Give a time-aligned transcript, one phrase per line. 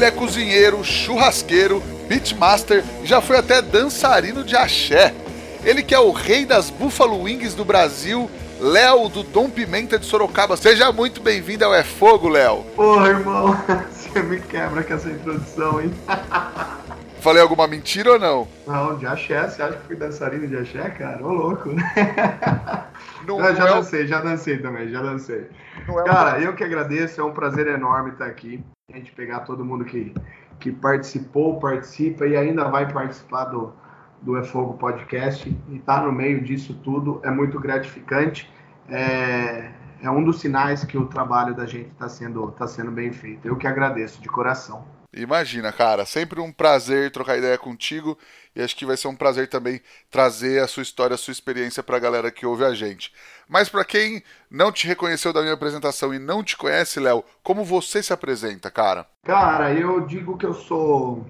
[0.00, 5.14] Ele é cozinheiro, churrasqueiro, beatmaster e já foi até dançarino de axé.
[5.62, 10.06] Ele que é o rei das Buffalo Wings do Brasil, Léo do Dom Pimenta de
[10.06, 10.56] Sorocaba.
[10.56, 12.64] Seja muito bem-vindo ao É Fogo, Léo.
[12.74, 13.54] Porra, irmão,
[13.92, 15.92] você me quebra com essa introdução, hein?
[17.20, 18.48] Falei alguma mentira ou não?
[18.66, 21.22] Não, de axé, você acha que fui dançarino de axé, cara?
[21.22, 21.68] Ô, louco.
[23.38, 25.48] Não, eu já não é- dancei, já dancei também, já dancei.
[25.86, 28.62] não é Cara, eu que agradeço, é um prazer enorme estar aqui.
[28.92, 30.12] A gente pegar todo mundo que,
[30.58, 33.72] que participou, participa e ainda vai participar do,
[34.20, 38.50] do É Fogo Podcast e tá no meio disso tudo é muito gratificante.
[38.88, 39.70] É,
[40.02, 43.46] é um dos sinais que o trabalho da gente está sendo, tá sendo bem feito.
[43.46, 44.84] Eu que agradeço de coração.
[45.12, 48.16] Imagina, cara, sempre um prazer trocar ideia contigo
[48.54, 51.82] e acho que vai ser um prazer também trazer a sua história, a sua experiência
[51.82, 53.12] pra galera que ouve a gente.
[53.48, 57.64] Mas pra quem não te reconheceu da minha apresentação e não te conhece, Léo, como
[57.64, 59.06] você se apresenta, cara?
[59.24, 61.26] Cara, eu digo que eu sou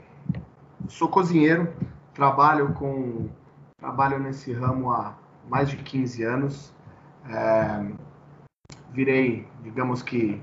[0.88, 1.72] sou cozinheiro,
[2.14, 3.28] trabalho com
[3.78, 5.16] trabalho nesse ramo há
[5.48, 6.72] mais de 15 anos.
[7.28, 7.84] É,
[8.92, 10.41] virei, digamos que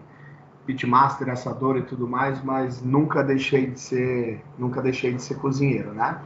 [0.65, 5.93] pitmaster, assador e tudo mais, mas nunca deixei de ser nunca deixei de ser cozinheiro,
[5.93, 6.19] né?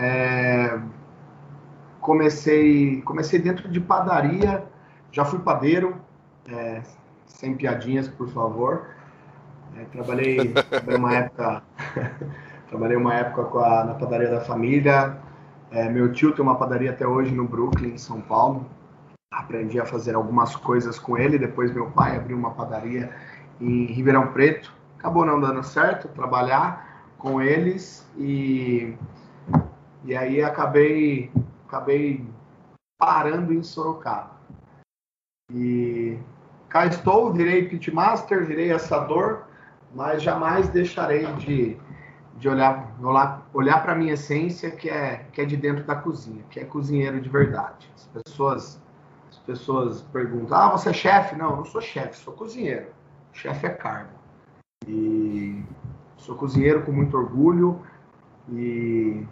[0.00, 0.78] É,
[2.00, 4.64] comecei comecei dentro de padaria,
[5.10, 5.96] já fui padeiro,
[6.48, 6.82] é,
[7.26, 8.86] sem piadinhas, por favor.
[9.76, 11.62] É, trabalhei, trabalhei uma época,
[12.70, 15.16] trabalhei uma época com a, na padaria da família.
[15.72, 18.66] É, meu tio tem uma padaria até hoje no Brooklyn, em São Paulo.
[19.32, 21.38] Aprendi a fazer algumas coisas com ele.
[21.38, 23.10] Depois meu pai abriu uma padaria
[23.60, 24.72] em Ribeirão Preto.
[24.96, 28.94] Acabou não dando certo trabalhar com eles e
[30.04, 31.30] e aí acabei
[31.66, 32.24] acabei
[32.98, 34.36] parando em Sorocaba.
[35.52, 36.18] E
[36.68, 39.44] cá estou, virei pitmaster, virei assador,
[39.94, 41.78] mas jamais deixarei de,
[42.36, 42.92] de olhar,
[43.54, 46.64] olhar, para a minha essência, que é, que é de dentro da cozinha, que é
[46.64, 47.90] cozinheiro de verdade.
[47.94, 48.82] As pessoas,
[49.30, 51.36] as pessoas perguntam: ah, você é chefe?
[51.36, 52.88] Não, eu não sou chefe, sou cozinheiro.
[53.32, 54.10] Chefe é cargo.
[54.86, 55.62] E
[56.16, 57.80] sou cozinheiro com muito orgulho
[58.50, 59.26] e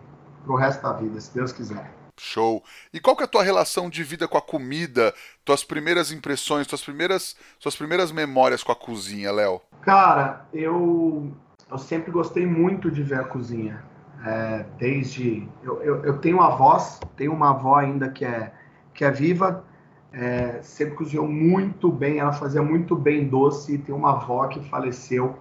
[0.46, 1.92] pro resto da vida, se Deus quiser.
[2.18, 2.62] Show.
[2.94, 5.12] E qual que é a tua relação de vida com a comida?
[5.44, 9.60] Tuas primeiras impressões, tuas primeiras, suas primeiras memórias com a cozinha, Léo?
[9.82, 11.30] Cara, eu,
[11.70, 13.84] eu sempre gostei muito de ver a cozinha.
[14.24, 15.46] É, desde.
[15.62, 18.50] Eu, eu, eu tenho avós, tenho uma avó ainda que é,
[18.94, 19.62] que é viva,
[20.10, 23.74] é, sempre cozinhou muito bem, ela fazia muito bem doce.
[23.74, 25.36] E tem uma avó que faleceu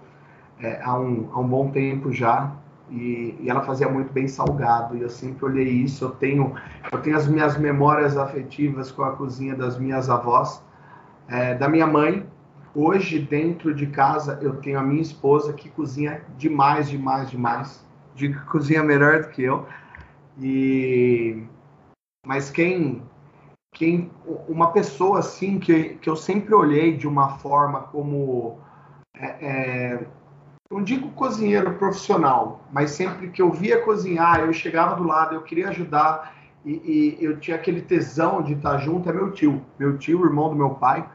[0.60, 2.54] é, há, um, há um bom tempo já.
[2.90, 4.96] E, e, ela fazia muito bem salgado.
[4.96, 6.06] E eu sempre olhei isso.
[6.06, 6.56] Eu tenho,
[6.92, 10.64] eu tenho as minhas memórias afetivas com a cozinha das minhas avós,
[11.28, 12.26] é, da minha mãe.
[12.74, 17.86] Hoje, dentro de casa, eu tenho a minha esposa que cozinha demais, demais, demais.
[18.14, 19.66] Digo que cozinha melhor do que eu.
[20.40, 21.44] E
[22.26, 23.04] mas quem
[23.72, 24.10] quem
[24.48, 28.58] uma pessoa assim que, que eu sempre olhei de uma forma como
[29.18, 30.08] é, é,
[30.72, 35.44] não digo cozinheiro profissional, mas sempre que eu via cozinhar, eu chegava do lado, eu
[35.44, 39.64] queria ajudar e, e, eu tinha aquele tesão de estar junto, é meu tio.
[39.78, 41.08] Meu tio, irmão do meu pai,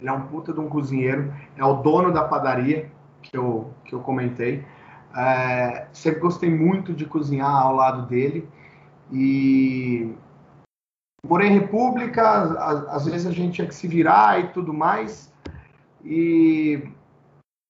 [0.00, 2.90] ele é um puta de um cozinheiro, é o dono da padaria
[3.20, 4.64] que eu, que eu comentei.
[5.14, 8.48] É, sempre gostei muito de cozinhar ao lado dele
[9.12, 10.14] e
[11.26, 15.30] morei em República, às, às vezes a gente tinha que se virar e tudo mais.
[16.02, 16.88] E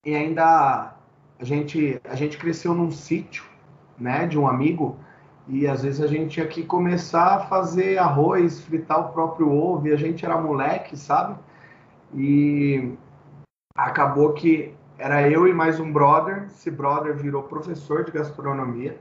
[0.07, 0.95] e ainda
[1.39, 3.45] a gente a gente cresceu num sítio,
[3.99, 4.97] né, de um amigo
[5.49, 9.89] e às vezes a gente tinha que começar a fazer arroz, fritar o próprio ovo,
[9.89, 11.37] e a gente era moleque, sabe?
[12.15, 12.93] E
[13.77, 18.99] acabou que era eu e mais um brother, esse brother virou professor de gastronomia.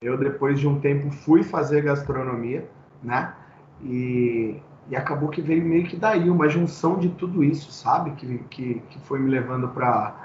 [0.00, 2.68] Eu depois de um tempo fui fazer gastronomia,
[3.02, 3.34] né?
[3.82, 8.12] E, e acabou que veio meio que daí uma junção de tudo isso, sabe?
[8.12, 10.19] Que, que, que foi me levando para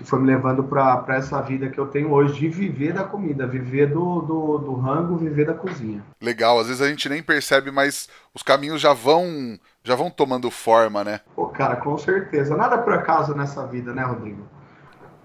[0.00, 3.46] que foi me levando para essa vida que eu tenho hoje de viver da comida,
[3.46, 6.02] viver do, do, do, rango, viver da cozinha.
[6.20, 10.50] Legal, às vezes a gente nem percebe, mas os caminhos já vão já vão tomando
[10.50, 11.20] forma, né?
[11.34, 12.56] Pô, cara, com certeza.
[12.56, 14.48] Nada por acaso nessa vida, né, Rodrigo?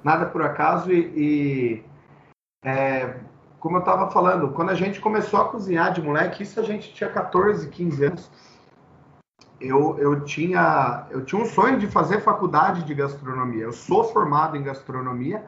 [0.06, 1.83] nada por acaso e, e
[2.63, 3.16] é,
[3.60, 6.94] como eu estava falando, quando a gente começou a cozinhar de moleque, isso a gente
[6.94, 8.31] tinha 14, 15 anos.
[9.60, 13.63] Eu, eu, tinha, eu tinha um sonho de fazer faculdade de gastronomia.
[13.63, 15.46] Eu sou formado em gastronomia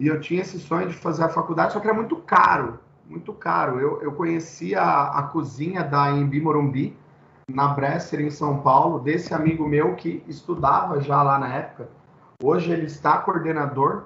[0.00, 2.78] e eu tinha esse sonho de fazer a faculdade, só que era muito caro,
[3.08, 3.78] muito caro.
[3.78, 6.96] Eu, eu conhecia a, a cozinha da Embi Morumbi,
[7.48, 11.88] na Bresser, em São Paulo, desse amigo meu que estudava já lá na época.
[12.42, 14.04] Hoje ele está coordenador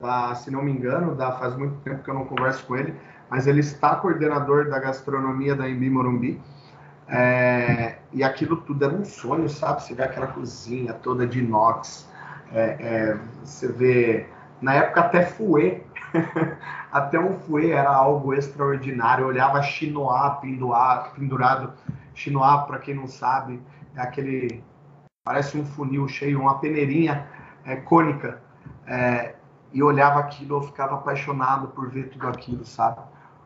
[0.00, 2.94] da, se não me engano, da, faz muito tempo que eu não converso com ele,
[3.28, 6.40] mas ele está coordenador da gastronomia da Embi Morumbi.
[7.08, 9.82] É, e aquilo tudo era um sonho, sabe?
[9.82, 12.08] Você vê aquela cozinha toda de inox,
[12.52, 14.26] é, é, você vê,
[14.60, 15.82] na época até fouet,
[16.92, 19.22] até um fouet era algo extraordinário.
[19.24, 21.72] Eu olhava chinois pendurado, pendurado
[22.14, 23.60] chinois, para quem não sabe,
[23.96, 24.62] é aquele,
[25.24, 27.26] parece um funil cheio, uma peneirinha
[27.64, 28.42] é, cônica.
[28.86, 29.34] É,
[29.72, 33.00] e olhava aquilo, eu ficava apaixonado por ver tudo aquilo, sabe?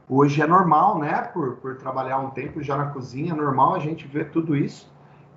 [0.09, 1.23] Hoje é normal, né?
[1.23, 4.91] Por, por trabalhar um tempo já na cozinha, é normal a gente ver tudo isso.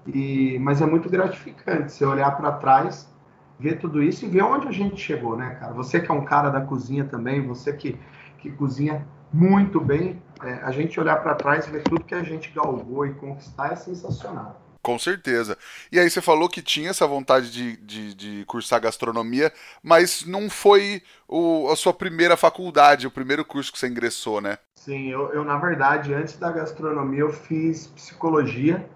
[0.08, 3.12] E, mas é muito gratificante você olhar para trás,
[3.60, 5.74] ver tudo isso e ver onde a gente chegou, né, cara?
[5.74, 7.98] Você que é um cara da cozinha também, você que,
[8.38, 12.24] que cozinha muito bem, é, a gente olhar para trás e ver tudo que a
[12.24, 14.62] gente galgou e conquistar é sensacional.
[14.86, 15.58] Com certeza.
[15.92, 19.52] E aí você falou que tinha essa vontade de, de, de cursar gastronomia,
[19.82, 24.60] mas não foi o, a sua primeira faculdade, o primeiro curso que você ingressou, né?
[24.76, 28.88] Sim, eu, eu na verdade, antes da gastronomia, eu fiz psicologia.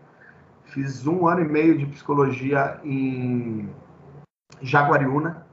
[0.66, 3.68] Fiz um ano e meio de psicologia em
[4.62, 5.44] Jaguariúna,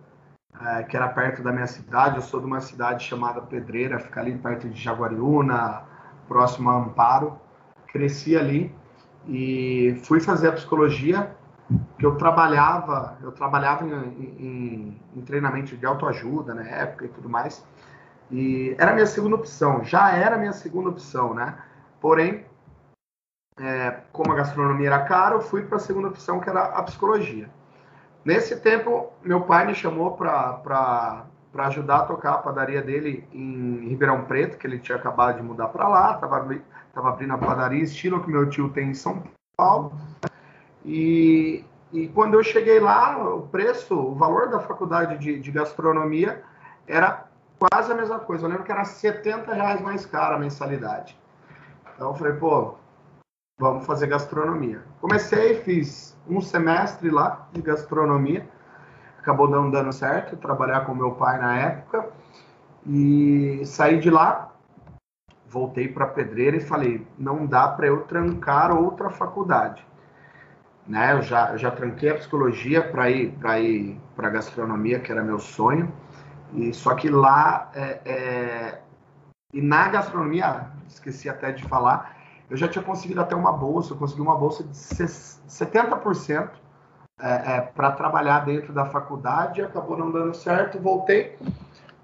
[0.60, 2.16] é, que era perto da minha cidade.
[2.16, 5.84] Eu sou de uma cidade chamada Pedreira, fica ali perto de Jaguariúna,
[6.28, 7.40] próximo a Amparo.
[7.86, 8.70] Cresci ali
[9.28, 11.34] e fui fazer a psicologia
[11.98, 17.28] que eu trabalhava eu trabalhava em, em, em, treinamento de autoajuda na época e tudo
[17.28, 17.64] mais.
[18.30, 21.58] E era a minha segunda opção já era a minha segunda opção né?
[22.00, 22.44] Porém
[23.58, 26.82] é, como a gastronomia era cara eu fui para a segunda opção que era a
[26.82, 27.50] psicologia.
[28.24, 31.26] Nesse tempo meu pai me chamou para
[31.56, 35.42] para ajudar a tocar a padaria dele em Ribeirão Preto que ele tinha acabado de
[35.42, 36.54] mudar para lá estava
[36.88, 39.22] Estava abrindo a padaria, estilo que meu tio tem em São
[39.54, 39.92] Paulo.
[40.82, 41.62] E,
[41.92, 46.42] e quando eu cheguei lá, o preço, o valor da faculdade de, de gastronomia
[46.86, 47.26] era
[47.58, 48.46] quase a mesma coisa.
[48.46, 51.18] Eu lembro que era 70 reais mais cara a mensalidade.
[51.94, 52.76] Então eu falei, pô,
[53.58, 54.82] vamos fazer gastronomia.
[54.98, 58.48] Comecei, fiz um semestre lá de gastronomia.
[59.26, 62.10] Acabou não dando certo, trabalhar com meu pai na época.
[62.86, 64.52] E saí de lá,
[65.48, 69.84] voltei para Pedreira e falei, não dá para eu trancar outra faculdade.
[70.86, 71.12] Né?
[71.12, 75.40] Eu já, já tranquei a psicologia para ir para ir para gastronomia, que era meu
[75.40, 75.92] sonho.
[76.54, 78.80] E só que lá é, é,
[79.52, 82.16] e na gastronomia, esqueci até de falar,
[82.48, 86.50] eu já tinha conseguido até uma bolsa, eu consegui uma bolsa de 70%
[87.20, 91.36] é, é para trabalhar dentro da faculdade, acabou não dando certo, voltei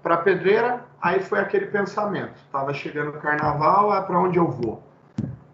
[0.01, 2.37] para Pedreira, aí foi aquele pensamento.
[2.51, 4.83] Tava chegando o carnaval, é para onde eu vou?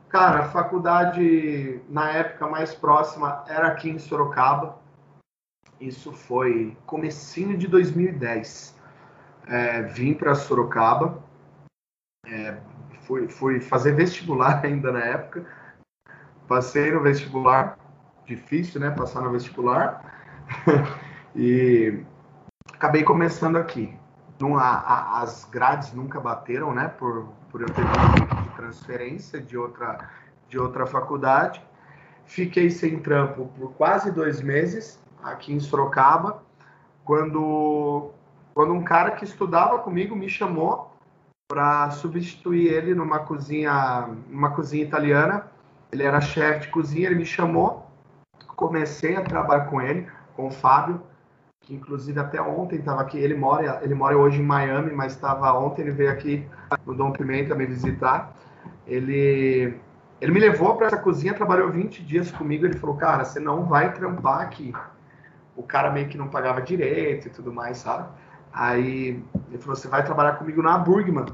[0.10, 4.80] Cara, a faculdade na época mais próxima era aqui em Sorocaba.
[5.80, 8.76] Isso foi comecinho de 2010.
[9.48, 11.24] É, vim para Sorocaba,
[12.26, 12.57] é,
[13.02, 15.45] fui, fui fazer vestibular ainda na época.
[16.48, 17.78] Passei no vestibular,
[18.30, 18.92] difícil, né?
[18.92, 20.04] Passar no vestibular.
[21.36, 22.00] e
[22.74, 24.00] acabei começando aqui
[24.40, 26.88] não, a, a, as grades nunca bateram, né?
[26.88, 30.09] Por, por eu ter vindo de transferência de outra,
[30.48, 31.62] de outra faculdade.
[32.26, 36.42] Fiquei sem trampo por quase dois meses aqui em Sorocaba,
[37.04, 38.12] quando,
[38.54, 40.95] quando um cara que estudava comigo me chamou
[41.50, 45.52] para substituir ele numa cozinha, numa cozinha italiana.
[45.92, 47.89] Ele era chefe de cozinha, ele me chamou,
[48.59, 51.01] comecei a trabalhar com ele, com o Fábio
[51.69, 53.19] que inclusive até ontem estava aqui.
[53.19, 56.44] Ele mora, ele mora hoje em Miami, mas estava ontem ele veio aqui
[56.83, 58.35] no Dom Pimenta me visitar.
[58.87, 59.75] Ele
[60.19, 62.66] ele me levou para essa cozinha, trabalhou 20 dias comigo.
[62.66, 64.73] Ele falou, cara, você não vai trampar aqui.
[65.56, 68.09] O cara meio que não pagava direito e tudo mais, sabe?
[68.51, 71.28] Aí ele falou, você vai trabalhar comigo na Burgman,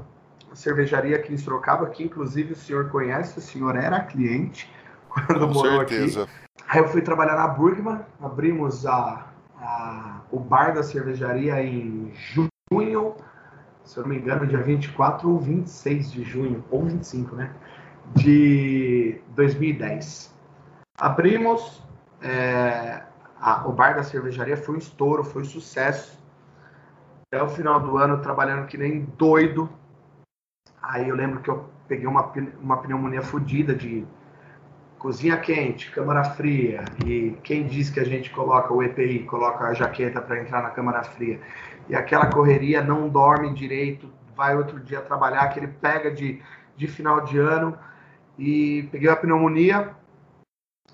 [0.52, 4.70] cervejaria aqui em Sorocaba, que inclusive o senhor conhece, o senhor era cliente
[5.08, 6.24] quando Com morou certeza.
[6.24, 6.45] aqui.
[6.76, 9.26] Aí eu fui trabalhar na Burgman, abrimos a
[9.58, 13.14] a, o bar da cervejaria em junho,
[13.82, 17.50] se eu não me engano, dia 24 ou 26 de junho, ou 25, né?
[18.14, 20.34] De 2010.
[20.98, 21.82] Abrimos,
[22.20, 23.02] é,
[23.40, 26.22] a, o bar da cervejaria foi um estouro, foi um sucesso.
[27.32, 29.66] até o final do ano trabalhando que nem doido.
[30.82, 32.30] Aí eu lembro que eu peguei uma,
[32.60, 34.06] uma pneumonia fodida de
[34.98, 36.84] cozinha quente, câmara fria.
[37.04, 40.70] E quem diz que a gente coloca o EPI, coloca a jaqueta para entrar na
[40.70, 41.40] câmara fria?
[41.88, 46.42] E aquela correria não dorme direito, vai outro dia trabalhar, que ele pega de,
[46.76, 47.76] de final de ano.
[48.38, 49.94] E peguei a pneumonia,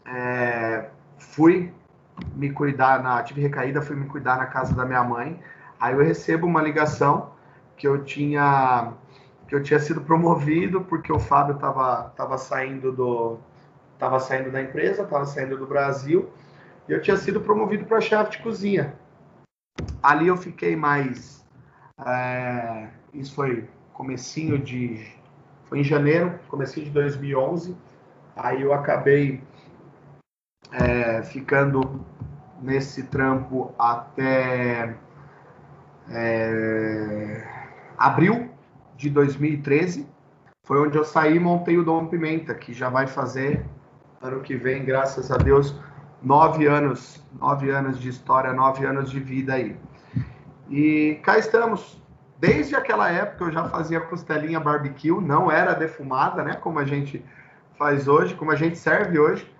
[0.07, 1.73] é, fui
[2.35, 5.41] me cuidar, na, tive recaída, fui me cuidar na casa da minha mãe.
[5.81, 7.33] Aí eu recebo uma ligação
[7.77, 8.93] que eu tinha
[9.49, 13.39] que eu tinha sido promovido porque o Fábio estava tava saindo do
[14.03, 16.29] tava saindo da empresa, estava saindo do Brasil
[16.89, 18.93] e eu tinha sido promovido para chefe de cozinha.
[20.03, 21.47] Ali eu fiquei mais
[22.05, 25.07] é, isso foi comecinho de
[25.67, 27.77] foi em janeiro, comecinho de 2011.
[28.35, 29.41] Aí eu acabei
[30.73, 32.05] é, ficando
[32.61, 34.97] nesse trampo até
[36.11, 37.47] é,
[37.97, 38.51] abril
[38.97, 40.09] de 2013.
[40.67, 43.65] Foi onde eu saí e montei o Dom Pimenta, que já vai fazer
[44.23, 45.75] ano que vem, graças a Deus,
[46.23, 49.77] nove anos, nove anos de história, nove anos de vida aí.
[50.71, 52.01] E cá estamos.
[52.39, 56.55] Desde aquela época eu já fazia costelinha barbecue, não era defumada, né?
[56.55, 57.25] Como a gente
[57.77, 59.53] faz hoje, como a gente serve hoje.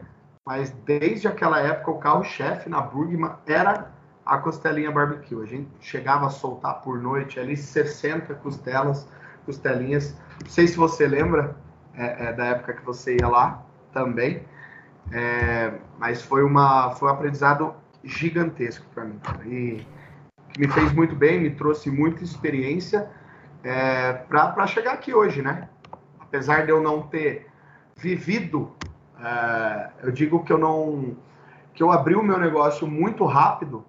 [0.45, 3.91] Mas desde aquela época o carro-chefe na Burgman era
[4.25, 5.41] a costelinha barbecue.
[5.43, 9.09] A gente chegava a soltar por noite ali 60 costelas,
[9.45, 10.17] costelinhas.
[10.43, 11.57] Não sei se você lembra
[11.95, 14.43] é, é, da época que você ia lá também,
[15.11, 19.21] é, mas foi, uma, foi um aprendizado gigantesco para mim.
[19.45, 19.87] E
[20.51, 23.11] que me fez muito bem, me trouxe muita experiência
[23.63, 25.69] é, para chegar aqui hoje, né?
[26.21, 27.47] Apesar de eu não ter
[27.97, 28.73] vivido
[29.23, 31.17] é, eu digo que eu não
[31.73, 33.85] que eu abri o meu negócio muito rápido,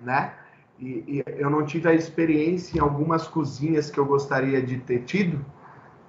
[0.00, 0.34] né?
[0.78, 5.00] E, e, eu não tive a experiência em algumas cozinhas que eu gostaria de ter
[5.00, 5.44] tido,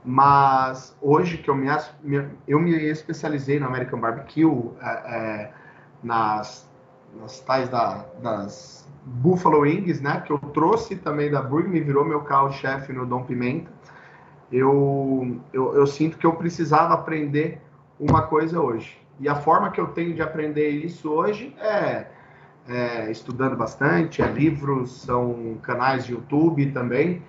[0.04, 1.68] mas hoje que eu me,
[2.48, 5.52] eu me especializei no American Barbecue, é, é,
[6.04, 6.70] nas,
[7.20, 10.22] nas tais da, das Buffalo Wings, né?
[10.26, 13.72] Que eu trouxe também da Burger, me virou meu carro-chefe no Dom Pimenta.
[14.52, 17.62] Eu, eu, eu sinto que eu precisava aprender
[18.00, 19.00] uma coisa hoje.
[19.20, 22.08] E a forma que eu tenho de aprender isso hoje é,
[22.68, 27.22] é estudando bastante, é livros, são canais de YouTube também,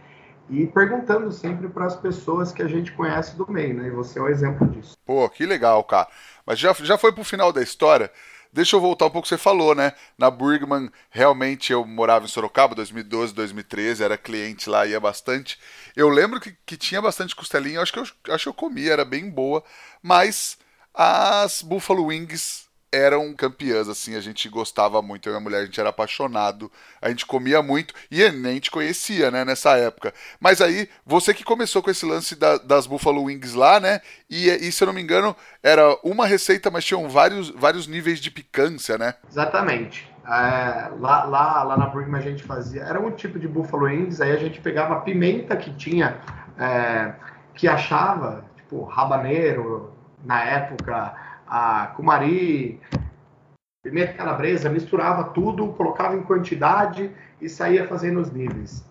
[0.51, 3.87] e perguntando sempre para as pessoas que a gente conhece do meio, né?
[3.87, 4.97] E você é um exemplo disso.
[5.05, 6.09] Pô, que legal, cara.
[6.45, 8.11] Mas já, já foi pro final da história.
[8.53, 9.93] Deixa eu voltar um pouco, você falou, né?
[10.19, 15.59] Na Burgman, realmente eu morava em Sorocaba, 2012, 2013, era cliente lá, ia bastante.
[15.97, 19.07] Eu lembro que, que tinha bastante costelinha, acho que eu, acho que eu comia, era
[19.07, 19.65] bem boa,
[20.03, 20.59] mas
[20.93, 25.65] as Buffalo Wings eram campeãs, assim, a gente gostava muito, eu e a mulher, a
[25.65, 26.71] gente era apaixonado,
[27.01, 30.13] a gente comia muito, e nem te conhecia, né, nessa época.
[30.39, 34.49] Mas aí, você que começou com esse lance da, das Buffalo Wings lá, né, e,
[34.49, 38.31] e, se eu não me engano, era uma receita, mas tinham vários, vários níveis de
[38.31, 39.15] picância, né?
[39.29, 40.13] Exatamente.
[40.25, 44.21] É, lá, lá, lá na Burgman a gente fazia, era um tipo de Buffalo Wings,
[44.21, 46.19] aí a gente pegava a pimenta que tinha,
[46.59, 47.15] é,
[47.55, 49.93] que achava, tipo, rabaneiro,
[50.25, 51.15] na época,
[51.55, 52.81] a cumari,
[53.85, 58.83] pimenta calabresa, misturava tudo, colocava em quantidade e saía fazendo os níveis.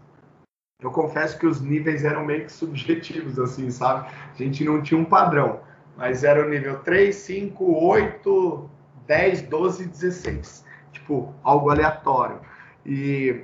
[0.79, 4.11] Eu confesso que os níveis eram meio que subjetivos, assim, sabe?
[4.31, 5.61] A gente não tinha um padrão,
[5.97, 8.69] mas era o nível 3, 5, 8,
[9.07, 10.65] 10, 12, 16.
[10.91, 12.41] Tipo, algo aleatório.
[12.85, 13.43] E,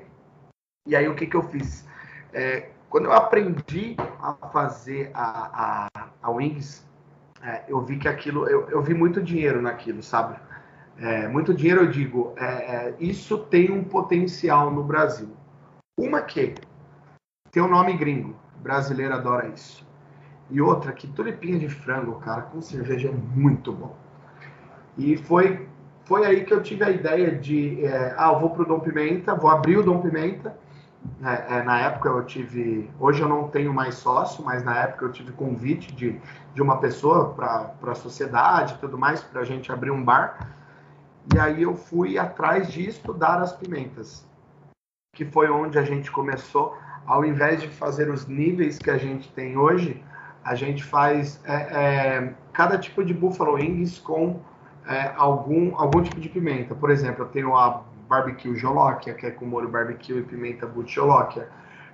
[0.88, 1.88] e aí o que, que eu fiz?
[2.31, 6.87] É, quando eu aprendi a fazer a, a, a Wings,
[7.44, 10.39] é, eu vi que aquilo, eu, eu vi muito dinheiro naquilo, sabe?
[11.00, 15.29] É, muito dinheiro, eu digo, é, é, isso tem um potencial no Brasil.
[16.00, 16.56] Uma que
[17.51, 19.86] tem um nome gringo, brasileiro adora isso.
[20.50, 23.96] E outra que tulipinha de frango, cara, com cerveja é muito bom.
[24.98, 25.67] E foi,
[26.06, 29.36] foi aí que eu tive a ideia de, é, ah, eu vou pro Dom Pimenta,
[29.36, 30.58] vou abrir o Dom Pimenta,
[31.24, 35.06] é, é, na época eu tive, hoje eu não tenho mais sócio, mas na época
[35.06, 36.20] eu tive convite de,
[36.54, 40.56] de uma pessoa para a sociedade e tudo mais, para a gente abrir um bar.
[41.34, 44.25] E aí eu fui atrás de estudar as pimentas,
[45.13, 46.77] que foi onde a gente começou.
[47.06, 50.04] Ao invés de fazer os níveis que a gente tem hoje,
[50.44, 54.39] a gente faz é, é, cada tipo de buffalo wings com
[54.88, 56.75] é, algum, algum tipo de pimenta.
[56.75, 61.47] Por exemplo, eu tenho a barbecue geolóquia, que é com molho barbecue e pimenta geolóquia.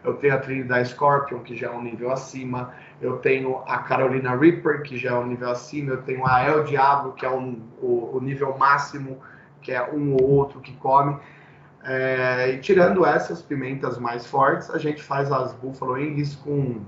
[0.03, 2.73] Eu tenho a Trinidad Scorpion, que já é um nível acima.
[3.01, 5.91] Eu tenho a Carolina Reaper, que já é um nível acima.
[5.91, 9.19] Eu tenho a El Diablo, que é um, o, o nível máximo,
[9.61, 11.17] que é um ou outro que come.
[11.85, 16.81] É, e tirando essas pimentas mais fortes, a gente faz as buffalo wings com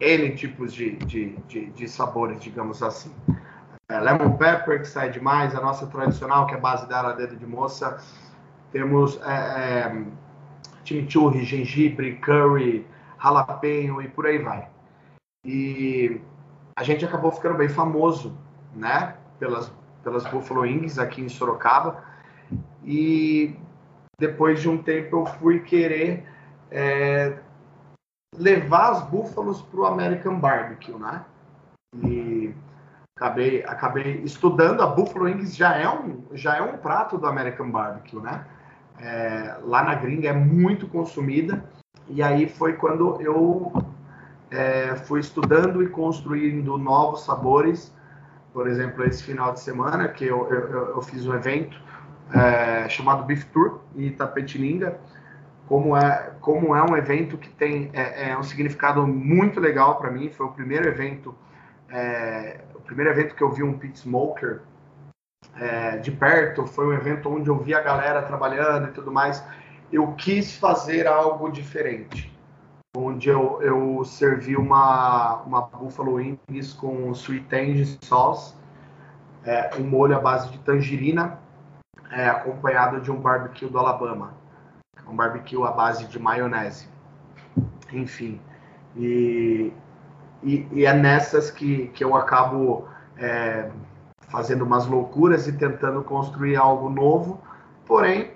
[0.00, 3.12] N tipos de, de, de, de sabores, digamos assim.
[3.90, 7.46] É, lemon pepper, que sai demais, a nossa tradicional, que é base dela, dedo de
[7.46, 7.98] moça.
[8.72, 10.04] Temos é, é,
[10.84, 12.86] chimichurri, gengibre, curry,
[13.22, 14.68] jalapeno e por aí vai.
[15.44, 16.20] E
[16.76, 18.36] a gente acabou ficando bem famoso,
[18.74, 19.72] né, pelas,
[20.02, 22.04] pelas Buffalo Wings aqui em Sorocaba.
[22.84, 23.56] E
[24.18, 26.26] depois de um tempo eu fui querer
[26.70, 27.38] é,
[28.36, 31.24] levar as búfalos para o American Barbecue, né?
[31.94, 32.54] E
[33.16, 34.82] acabei, acabei estudando.
[34.82, 38.44] A Buffalo Wings já é um, já é um prato do American Barbecue, né?
[39.00, 41.64] É, lá na gringa é muito consumida.
[42.08, 43.72] E aí foi quando eu
[44.50, 47.94] é, fui estudando e construindo novos sabores.
[48.52, 51.80] Por exemplo, esse final de semana que eu, eu, eu fiz um evento
[52.34, 54.98] é, chamado Beef Tour em Itapetininga,
[55.66, 60.10] como é, como é um evento que tem é, é um significado muito legal para
[60.10, 60.30] mim.
[60.30, 61.34] Foi o primeiro evento,
[61.90, 64.62] é, o primeiro evento que eu vi um pit smoker
[65.60, 66.66] é, de perto.
[66.66, 69.44] Foi um evento onde eu vi a galera trabalhando e tudo mais.
[69.92, 72.32] Eu quis fazer algo diferente,
[72.96, 78.54] onde eu, eu servi uma, uma buffalo wings com sweet tangy sauce,
[79.44, 81.38] é, um molho à base de tangerina
[82.10, 84.34] é, acompanhado de um barbecue do Alabama,
[85.06, 86.88] um barbecue à base de maionese.
[87.92, 88.40] Enfim,
[88.94, 89.72] e,
[90.42, 92.86] e, e é nessas que, que eu acabo
[93.16, 93.70] é,
[94.30, 97.42] fazendo umas loucuras e tentando construir algo novo,
[97.86, 98.32] porém,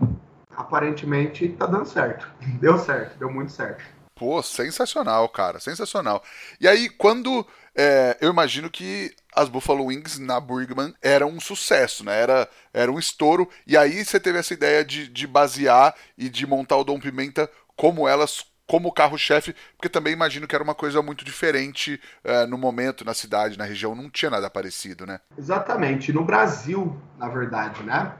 [0.56, 2.30] aparentemente está dando certo.
[2.60, 3.84] Deu certo, deu muito certo.
[4.14, 6.22] Pô, sensacional, cara, sensacional.
[6.60, 7.44] E aí, quando
[7.74, 12.20] é, eu imagino que as Buffalo Wings na Burgman eram um sucesso, né?
[12.20, 13.48] Era, era um estouro.
[13.66, 17.50] E aí você teve essa ideia de, de basear e de montar o Dom Pimenta
[17.74, 22.56] como elas, como carro-chefe, porque também imagino que era uma coisa muito diferente uh, no
[22.56, 25.20] momento, na cidade, na região, não tinha nada parecido, né?
[25.36, 26.10] Exatamente.
[26.10, 28.14] No Brasil, na verdade, né?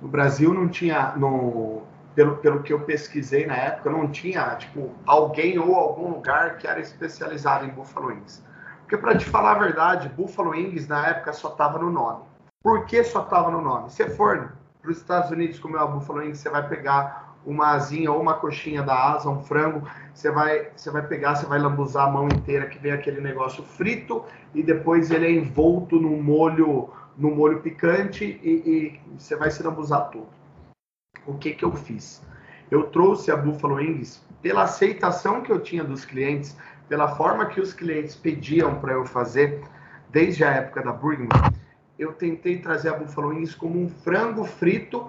[0.00, 1.12] No Brasil não tinha.
[1.16, 1.82] No,
[2.16, 6.66] pelo, pelo que eu pesquisei na época, não tinha, tipo, alguém ou algum lugar que
[6.66, 8.42] era especializado em Buffalo Wings.
[8.80, 12.24] Porque, para te falar a verdade, Buffalo Wings na época só tava no nome.
[12.60, 13.88] Por que só tava no nome?
[13.88, 18.10] Se for para os Estados Unidos comer a Buffalo Wings, você vai pegar uma asinha
[18.10, 22.08] ou uma coxinha da asa, um frango, você vai, você vai pegar, você vai lambuzar
[22.08, 24.24] a mão inteira, que vem aquele negócio frito,
[24.54, 29.62] e depois ele é envolto no molho, no molho picante, e, e você vai se
[29.62, 30.28] lambuzar tudo.
[31.26, 32.22] O que que eu fiz?
[32.70, 36.56] Eu trouxe a Buffalo Wings pela aceitação que eu tinha dos clientes,
[36.88, 39.62] pela forma que os clientes pediam para eu fazer,
[40.10, 41.28] desde a época da Burgman,
[41.98, 45.08] eu tentei trazer a Buffalo Wings como um frango frito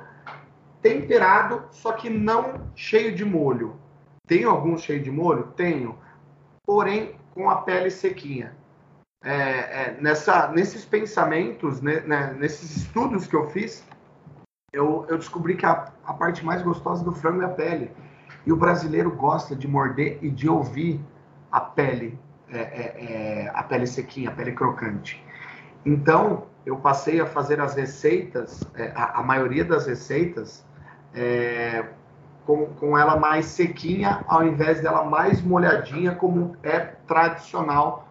[0.84, 3.76] temperado, só que não cheio de molho.
[4.28, 5.48] Tenho alguns cheio de molho?
[5.56, 5.98] Tenho.
[6.66, 8.56] Porém, com a pele sequinha.
[9.24, 13.88] É, é, nessa, nesses pensamentos, né, né, nesses estudos que eu fiz,
[14.74, 17.92] eu, eu descobri que a, a, parte mais gostosa do frango é a pele.
[18.46, 21.00] E o brasileiro gosta de morder e de ouvir
[21.50, 22.20] a pele,
[22.50, 25.24] é, é, é, a pele sequinha, a pele crocante.
[25.86, 30.66] Então, eu passei a fazer as receitas, é, a, a, maioria das receitas,
[31.14, 31.86] é,
[32.46, 38.08] com, com ela mais sequinha, ao invés dela mais molhadinha, como é tradicional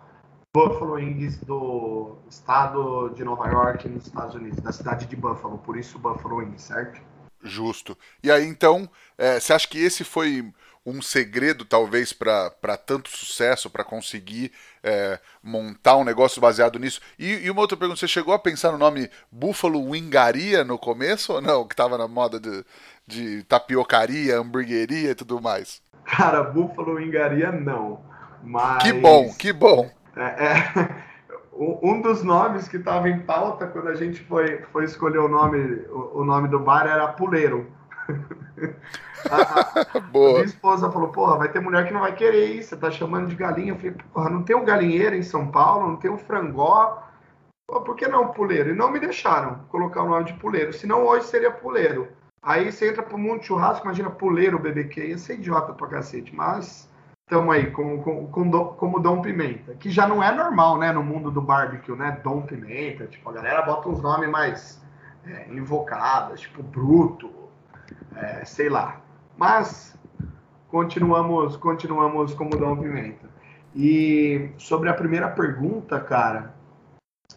[0.54, 5.78] Buffalo Wings do estado de Nova York, nos Estados Unidos, da cidade de Buffalo, por
[5.78, 7.00] isso Buffalo Wings, certo?
[7.42, 7.96] Justo.
[8.22, 8.88] E aí, então,
[9.18, 10.52] é, você acha que esse foi
[10.84, 17.00] um segredo, talvez, para tanto sucesso, para conseguir é, montar um negócio baseado nisso?
[17.18, 21.32] E, e, uma outra pergunta: você chegou a pensar no nome Buffalo Wingaria no começo
[21.32, 21.66] ou não?
[21.66, 22.64] Que estava na moda de,
[23.06, 25.82] de tapiocaria, hamburgueria e tudo mais?
[26.04, 28.00] Cara, Buffalo Wingaria não.
[28.42, 28.82] Mas...
[28.82, 29.90] Que bom, que bom.
[30.16, 31.12] É, é...
[31.54, 35.58] um dos nomes que estava em pauta quando a gente foi, foi escolher o nome,
[35.90, 37.70] o, o nome do bar era Puleiro.
[39.30, 40.30] A, a, Boa.
[40.30, 42.90] a minha esposa falou, porra, vai ter mulher que não vai querer isso, você tá
[42.90, 43.72] chamando de galinha.
[43.72, 47.02] Eu falei, porra, não tem um galinheiro em São Paulo, não tem um frangó.
[47.66, 48.70] Pô, por que não puleiro?
[48.70, 52.08] E não me deixaram colocar o nome de puleiro, senão hoje seria puleiro.
[52.42, 56.90] Aí você entra pro mundo churrasco, imagina puleiro, BBQ, ia ser idiota pra cacete, mas
[57.24, 61.04] estamos aí com, com, com, como Dom Pimenta, que já não é normal, né, no
[61.04, 64.82] mundo do barbecue, né, Dom Pimenta, tipo, a galera bota uns nomes mais
[65.24, 67.30] é, invocados, tipo Bruto,
[68.16, 69.00] é, sei lá.
[69.38, 69.96] Mas
[70.68, 73.30] continuamos, continuamos como Dom Pimenta.
[73.74, 76.54] E sobre a primeira pergunta, cara,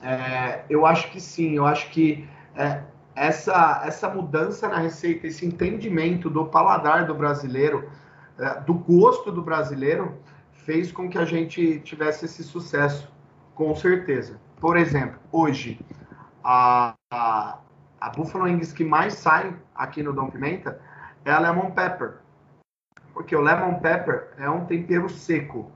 [0.02, 2.82] é, eu acho que sim, eu acho que é,
[3.16, 7.90] essa, essa mudança na receita, esse entendimento do paladar do brasileiro,
[8.38, 10.18] é, do gosto do brasileiro,
[10.52, 13.12] fez com que a gente tivesse esse sucesso,
[13.54, 14.40] com certeza.
[14.60, 15.80] Por exemplo, hoje,
[16.44, 17.60] a, a,
[18.02, 20.80] a Buffalo Wings que mais sai aqui no Dom Pimenta
[21.24, 22.18] é a Lemon Pepper.
[23.14, 25.72] Porque o Lemon Pepper é um tempero seco.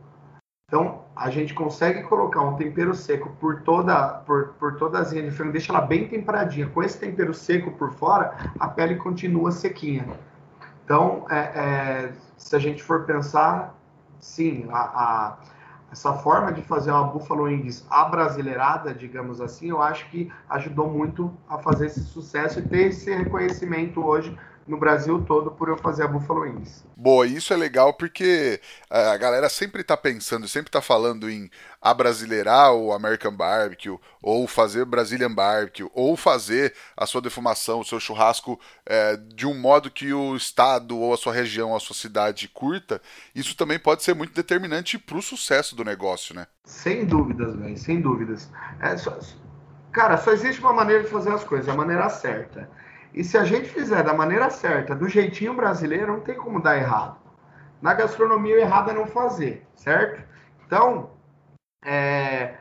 [0.70, 5.24] Então, a gente consegue colocar um tempero seco por toda, por, por toda a zinha
[5.24, 6.70] de frango, deixa ela bem temperadinha.
[6.70, 10.08] Com esse tempero seco por fora, a pele continua sequinha.
[10.86, 13.76] Então, é, é, se a gente for pensar,
[14.20, 15.38] sim, a, a,
[15.92, 21.34] essa forma de fazer uma Buffalo Wings abrasileirada, digamos assim, eu acho que ajudou muito
[21.50, 24.38] a fazer esse sucesso e ter esse reconhecimento hoje
[24.70, 26.86] no Brasil todo por eu fazer a Buffalo Wings.
[26.96, 31.50] Boa, isso é legal porque a galera sempre tá pensando, sempre tá falando em
[31.82, 38.00] abrasileirar o American Barbecue, ou fazer Brazilian Barbecue, ou fazer a sua defumação, o seu
[38.00, 41.96] churrasco é, de um modo que o estado, ou a sua região, ou a sua
[41.96, 43.02] cidade curta.
[43.34, 46.46] Isso também pode ser muito determinante para o sucesso do negócio, né?
[46.66, 48.50] Sem dúvidas, velho, sem dúvidas.
[48.80, 49.18] É só...
[49.92, 52.70] Cara, só existe uma maneira de fazer as coisas, a maneira certa.
[53.14, 56.78] E se a gente fizer da maneira certa, do jeitinho brasileiro, não tem como dar
[56.78, 57.18] errado.
[57.82, 60.24] Na gastronomia, o errado é não fazer, certo?
[60.66, 61.12] Então,
[61.84, 62.56] é,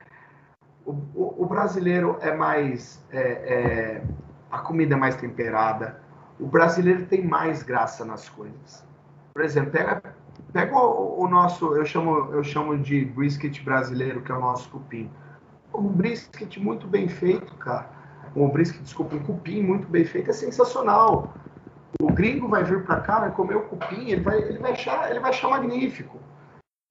[0.84, 3.04] o, o, o, brasileiro é mais.
[3.11, 4.02] É, é,
[4.50, 6.00] a comida é mais temperada.
[6.40, 8.87] O brasileiro tem mais graça nas coisas.
[9.34, 10.00] Por exemplo, pega,
[10.52, 11.76] pega o, o nosso.
[11.76, 15.11] Eu chamo, eu chamo de brisket brasileiro, que é o nosso cupim.
[15.74, 17.97] Um brisket muito bem feito, cara
[18.44, 21.35] um brisket, desculpa, um cupim muito bem feito é sensacional.
[22.01, 25.11] O gringo vai vir para cá, vai comer o cupim, ele vai, ele vai achar,
[25.11, 26.18] ele vai achar magnífico,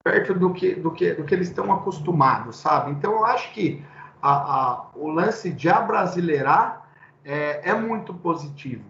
[0.04, 2.90] perto do que, do que, do que eles estão acostumados, sabe?
[2.90, 3.84] Então eu acho que
[4.20, 6.88] a, a, o lance de abrasileirar
[7.24, 8.84] é, é muito positivo.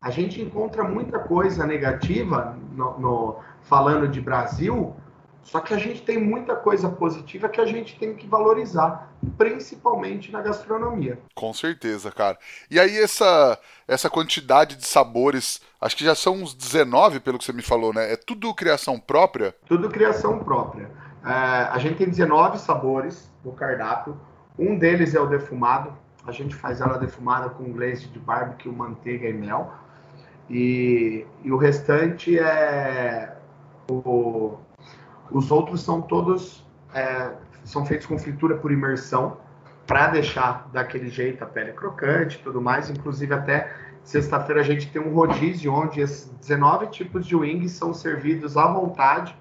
[0.00, 4.94] A gente encontra muita coisa negativa no, no falando de Brasil,
[5.44, 10.32] só que a gente tem muita coisa positiva que a gente tem que valorizar, principalmente
[10.32, 11.18] na gastronomia.
[11.34, 12.38] Com certeza, cara.
[12.70, 17.44] E aí essa essa quantidade de sabores, acho que já são uns 19 pelo que
[17.44, 18.10] você me falou, né?
[18.12, 19.54] É tudo criação própria?
[19.66, 20.90] Tudo criação própria.
[21.22, 24.18] É, a gente tem 19 sabores no cardápio.
[24.58, 25.92] Um deles é o defumado.
[26.26, 29.74] A gente faz ela defumada com glaze de barbecue, manteiga e mel.
[30.48, 33.36] E, e o restante é
[33.90, 34.56] o
[35.30, 37.32] os outros são todos é,
[37.64, 39.38] são feitos com fritura por imersão
[39.86, 42.90] para deixar daquele jeito a pele crocante tudo mais.
[42.90, 47.92] Inclusive até sexta-feira a gente tem um rodízio onde esses 19 tipos de wings são
[47.92, 49.36] servidos à vontade,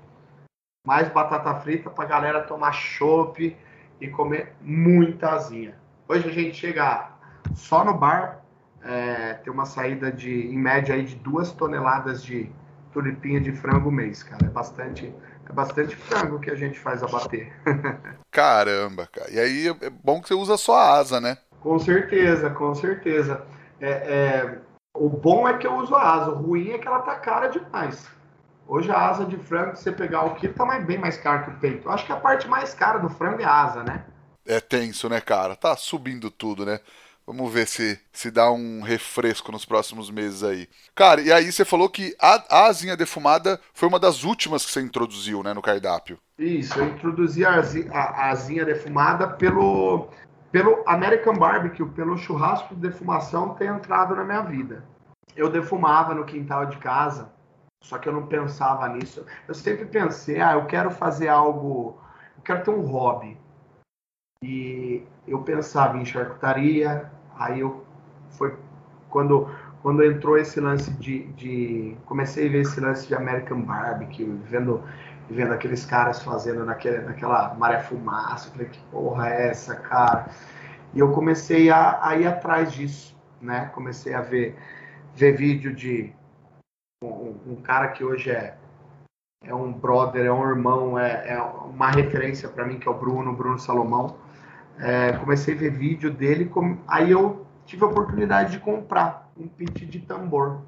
[0.85, 3.55] mais batata frita para galera tomar chopp
[3.99, 5.75] e comer muita asinha.
[6.07, 7.11] Hoje a gente chega
[7.53, 8.41] só no bar,
[8.83, 12.51] é, tem uma saída de, em média, aí, de duas toneladas de
[12.91, 14.45] tulipinha de frango mês, cara.
[14.45, 15.13] É bastante
[15.49, 17.53] é bastante frango que a gente faz abater.
[18.31, 19.29] Caramba, cara.
[19.31, 21.37] E aí é bom que você usa só a asa, né?
[21.61, 23.45] Com certeza, com certeza.
[23.79, 24.57] É, é...
[24.95, 27.47] O bom é que eu uso a asa, o ruim é que ela tá cara
[27.47, 28.07] demais.
[28.67, 31.43] Hoje a asa de frango, se você pegar o quilo, tá mais, bem mais caro
[31.43, 31.87] que o peito.
[31.87, 34.05] Eu acho que a parte mais cara do frango é a asa, né?
[34.45, 35.55] É tenso, né, cara?
[35.55, 36.79] Tá subindo tudo, né?
[37.25, 40.67] Vamos ver se, se dá um refresco nos próximos meses aí.
[40.93, 44.71] Cara, e aí você falou que a, a asinha defumada foi uma das últimas que
[44.71, 46.19] você introduziu, né, no cardápio.
[46.37, 47.51] Isso, eu introduzi a,
[47.91, 50.09] a, a asinha defumada pelo,
[50.51, 54.83] pelo American Barbecue, pelo churrasco de defumação ter entrado na minha vida.
[55.35, 57.31] Eu defumava no quintal de casa,
[57.79, 59.25] só que eu não pensava nisso.
[59.47, 61.99] Eu sempre pensei, ah, eu quero fazer algo,
[62.35, 63.37] eu quero ter um hobby.
[64.43, 67.85] E eu pensava em charcutaria, aí eu
[68.31, 68.53] foi
[69.09, 69.49] quando
[69.81, 74.83] quando entrou esse lance de, de comecei a ver esse lance de American Barbecue, vendo
[75.29, 80.27] vendo aqueles caras fazendo naquele, naquela maré fumaça, falei que porra é essa, cara?
[80.93, 83.71] E eu comecei a, a ir atrás disso, né?
[83.73, 84.57] Comecei a ver
[85.15, 86.13] ver vídeo de
[87.01, 88.57] um, um cara que hoje é
[89.45, 92.93] é um brother, é um irmão, é, é uma referência para mim que é o
[92.93, 94.22] Bruno, Bruno Salomão
[94.79, 96.77] é, comecei a ver vídeo dele, com...
[96.87, 100.61] aí eu tive a oportunidade de comprar um pit de tambor.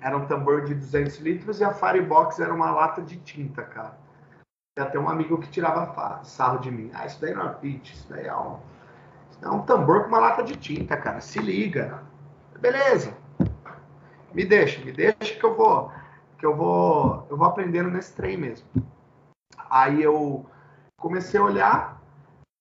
[0.00, 3.98] Era um tambor de 200 litros e a Firebox era uma lata de tinta, cara.
[4.78, 6.90] Até um amigo que tirava sarro de mim.
[6.92, 8.58] Ah, isso daí não é pit, isso daí é um,
[9.40, 11.20] é um tambor com uma lata de tinta, cara.
[11.20, 12.02] Se liga.
[12.60, 13.16] Beleza.
[14.32, 15.92] Me deixa, me deixa que eu vou,
[16.38, 18.66] que eu vou, eu vou aprendendo nesse trem mesmo.
[19.70, 20.44] Aí eu
[20.96, 21.93] comecei a olhar,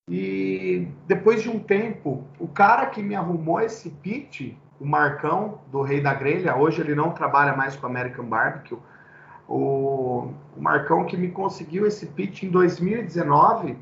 [0.10, 5.82] e depois de um tempo, o cara que me arrumou esse pit, o Marcão, do
[5.82, 8.78] Rei da Grelha, hoje ele não trabalha mais com American Barbecue,
[9.48, 13.78] o, o Marcão que me conseguiu esse pitch em 2019,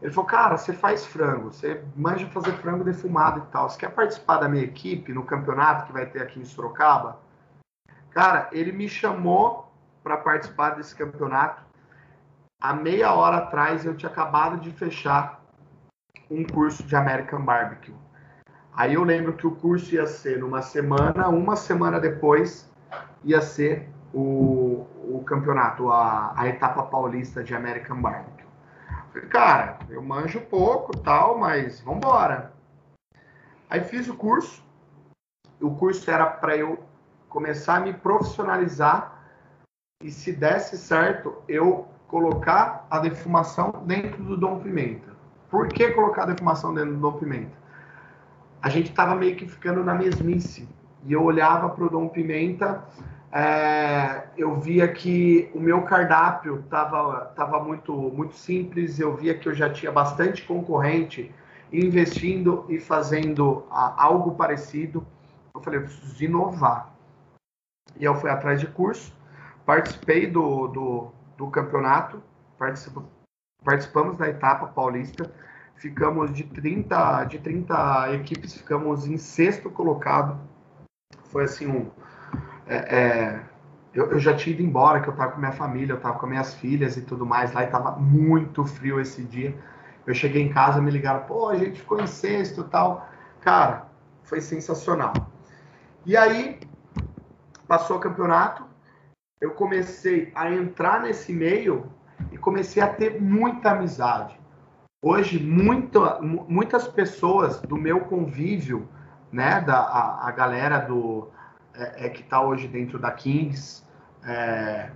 [0.00, 3.90] ele falou, cara, você faz frango, você manja fazer frango defumado e tal, você quer
[3.90, 7.18] participar da minha equipe no campeonato que vai ter aqui em Sorocaba?
[8.10, 9.70] Cara, ele me chamou
[10.02, 11.65] para participar desse campeonato.
[12.60, 15.42] Há meia hora atrás eu tinha acabado de fechar
[16.30, 17.94] um curso de American Barbecue.
[18.74, 22.70] Aí eu lembro que o curso ia ser numa semana, uma semana depois
[23.22, 28.46] ia ser o, o campeonato, a, a etapa paulista de American Barbecue.
[29.12, 32.52] Falei, cara, eu manjo pouco tal, mas vamos embora.
[33.68, 34.64] Aí fiz o curso.
[35.60, 36.82] O curso era para eu
[37.28, 39.16] começar a me profissionalizar
[40.02, 45.14] e se desse certo, eu colocar a defumação dentro do Dom Pimenta.
[45.50, 47.66] Por que colocar a defumação dentro do Dom Pimenta?
[48.66, 50.68] a gente estava meio que ficando na mesmice.
[51.04, 52.84] E eu olhava para o Dom Pimenta,
[53.30, 59.48] é, eu via que o meu cardápio estava tava muito, muito simples, eu via que
[59.48, 61.32] eu já tinha bastante concorrente
[61.72, 65.06] investindo e fazendo algo parecido.
[65.54, 66.92] Eu falei, eu preciso inovar.
[67.98, 69.14] E eu fui atrás de curso,
[69.64, 72.22] participei do, do, do campeonato,
[73.64, 75.30] participamos da etapa paulista,
[75.76, 80.38] ficamos de 30, de 30 equipes, ficamos em sexto colocado.
[81.24, 81.90] Foi assim um.
[82.66, 83.42] É, é,
[83.94, 86.26] eu, eu, já tinha ido embora, que eu estava com minha família, eu estava com
[86.26, 89.56] minhas filhas e tudo mais lá, e estava muito frio esse dia.
[90.06, 93.08] Eu cheguei em casa, me ligaram, pô, a gente ficou em sexto tal.
[93.40, 93.86] Cara,
[94.22, 95.12] foi sensacional.
[96.04, 96.60] E aí,
[97.66, 98.64] passou o campeonato,
[99.40, 101.90] eu comecei a entrar nesse meio
[102.32, 104.38] e comecei a ter muita amizade
[105.06, 106.02] hoje muito,
[106.48, 108.88] muitas pessoas do meu convívio,
[109.30, 111.28] né, da a, a galera do
[111.74, 113.84] é, é que está hoje dentro da Kings,
[114.24, 114.90] é,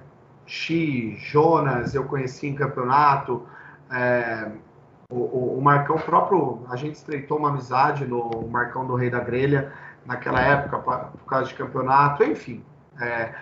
[0.46, 3.46] Xi, Jonas, eu conheci em campeonato,
[3.88, 4.50] é,
[5.09, 9.20] o, o, o, Marcão próprio, a gente estreitou uma amizade no Marcão do Rei da
[9.20, 9.72] Grelha
[10.05, 12.64] naquela época por causa de campeonato, enfim.
[13.00, 13.33] É,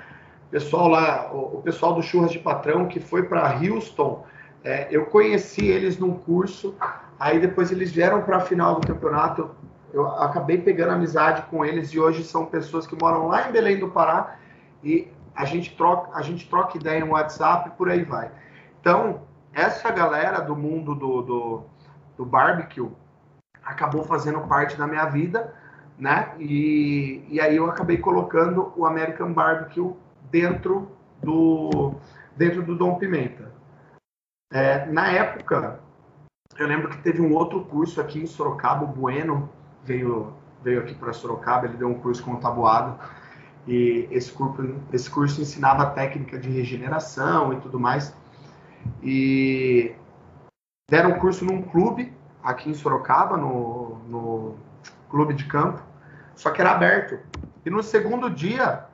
[0.50, 4.24] pessoal lá, o, o pessoal do Churras de Patrão que foi para Houston
[4.64, 6.74] é, eu conheci eles num curso,
[7.18, 9.50] aí depois eles vieram para a final do campeonato.
[9.92, 13.78] Eu acabei pegando amizade com eles e hoje são pessoas que moram lá em Belém
[13.78, 14.36] do Pará
[14.82, 18.30] e a gente troca, a gente troca ideia no WhatsApp e por aí vai.
[18.80, 21.62] Então, essa galera do mundo do, do,
[22.16, 22.90] do barbecue
[23.64, 25.54] acabou fazendo parte da minha vida,
[25.98, 26.32] né?
[26.38, 29.94] E, e aí eu acabei colocando o American Barbecue
[30.30, 30.90] dentro
[31.22, 31.94] do
[32.36, 33.52] dentro do Dom Pimenta.
[34.52, 35.80] É, na época,
[36.56, 39.50] eu lembro que teve um outro curso aqui em Sorocaba, o Bueno
[39.84, 42.98] veio, veio aqui para Sorocaba, ele deu um curso com tabuado,
[43.66, 48.14] e esse curso, esse curso ensinava a técnica de regeneração e tudo mais.
[49.02, 49.94] E
[50.88, 52.12] deram um curso num clube
[52.42, 54.54] aqui em Sorocaba, no, no
[55.10, 55.82] clube de campo,
[56.34, 57.18] só que era aberto.
[57.66, 58.87] E no segundo dia,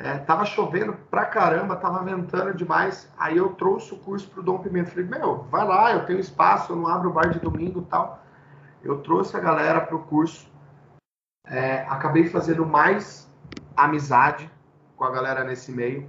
[0.00, 3.10] é, tava chovendo pra caramba, tava ventando demais.
[3.18, 4.90] Aí eu trouxe o curso pro Dom Pimenta.
[4.90, 8.22] Falei, meu, vai lá, eu tenho espaço, eu não abro o bar de domingo tal.
[8.82, 10.48] Eu trouxe a galera pro curso.
[11.44, 13.28] É, acabei fazendo mais
[13.76, 14.48] amizade
[14.96, 16.08] com a galera nesse meio.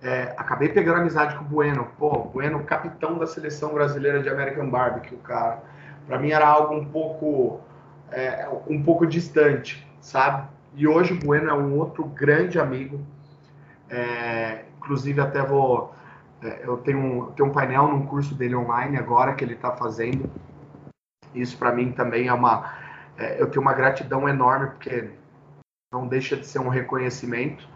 [0.00, 1.88] É, acabei pegando amizade com o Bueno.
[1.98, 5.60] Pô, Bueno, capitão da seleção brasileira de American Barbecue, cara.
[6.06, 7.60] Pra mim era algo um pouco,
[8.12, 10.46] é, um pouco distante, sabe?
[10.76, 13.00] E hoje o Bueno é um outro grande amigo
[13.88, 15.94] é, inclusive, até vou.
[16.42, 19.72] É, eu tenho um, tenho um painel num curso dele online agora que ele está
[19.72, 20.30] fazendo.
[21.34, 22.74] Isso para mim também é uma.
[23.16, 25.10] É, eu tenho uma gratidão enorme, porque
[25.92, 27.68] não deixa de ser um reconhecimento,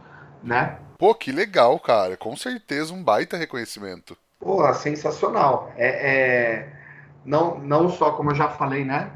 [0.42, 0.78] né?
[0.98, 2.16] Pô, que legal, cara.
[2.16, 4.16] Com certeza um baita reconhecimento.
[4.40, 5.72] Pô, sensacional.
[5.76, 6.72] É, é,
[7.24, 9.12] não, não só, como eu já falei, né?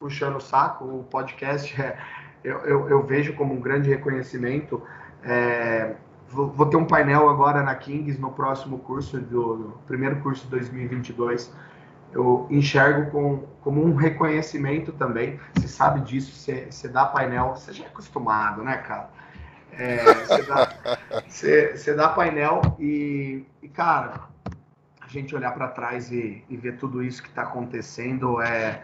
[0.00, 1.96] Puxando o saco, o podcast é,
[2.42, 4.82] eu, eu, eu vejo como um grande reconhecimento.
[5.22, 5.94] É,
[6.32, 10.44] vou, vou, ter um painel agora na Kings no próximo curso, do, do primeiro curso
[10.44, 11.52] de 2022.
[12.12, 15.38] Eu enxergo com, como um reconhecimento também.
[15.54, 19.10] Você sabe disso, você, você dá painel, você já é acostumado, né, cara?
[19.72, 20.68] É, você, dá,
[21.26, 24.28] você, você, dá, painel e, e, cara,
[25.00, 28.82] a gente olhar para trás e, e, ver tudo isso que está acontecendo é,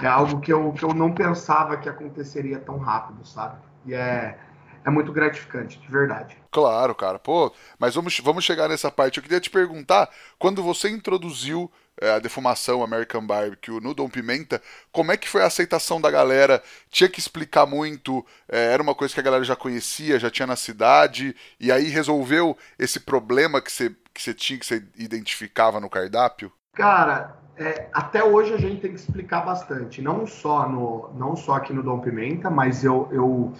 [0.00, 3.56] é algo que eu, que eu não pensava que aconteceria tão rápido, sabe?
[3.84, 4.38] E é,
[4.84, 6.36] é muito gratificante, de verdade.
[6.50, 7.18] Claro, cara.
[7.18, 9.18] Pô, mas vamos, vamos chegar nessa parte.
[9.18, 14.60] Eu queria te perguntar, quando você introduziu é, a defumação American Barbecue no Dom Pimenta,
[14.90, 16.62] como é que foi a aceitação da galera?
[16.90, 18.24] Tinha que explicar muito?
[18.48, 21.88] É, era uma coisa que a galera já conhecia, já tinha na cidade, e aí
[21.88, 26.52] resolveu esse problema que você, que você tinha, que você identificava no cardápio?
[26.74, 31.54] Cara, é, até hoje a gente tem que explicar bastante, não só no, não só
[31.54, 33.52] aqui no Dom Pimenta, mas eu, eu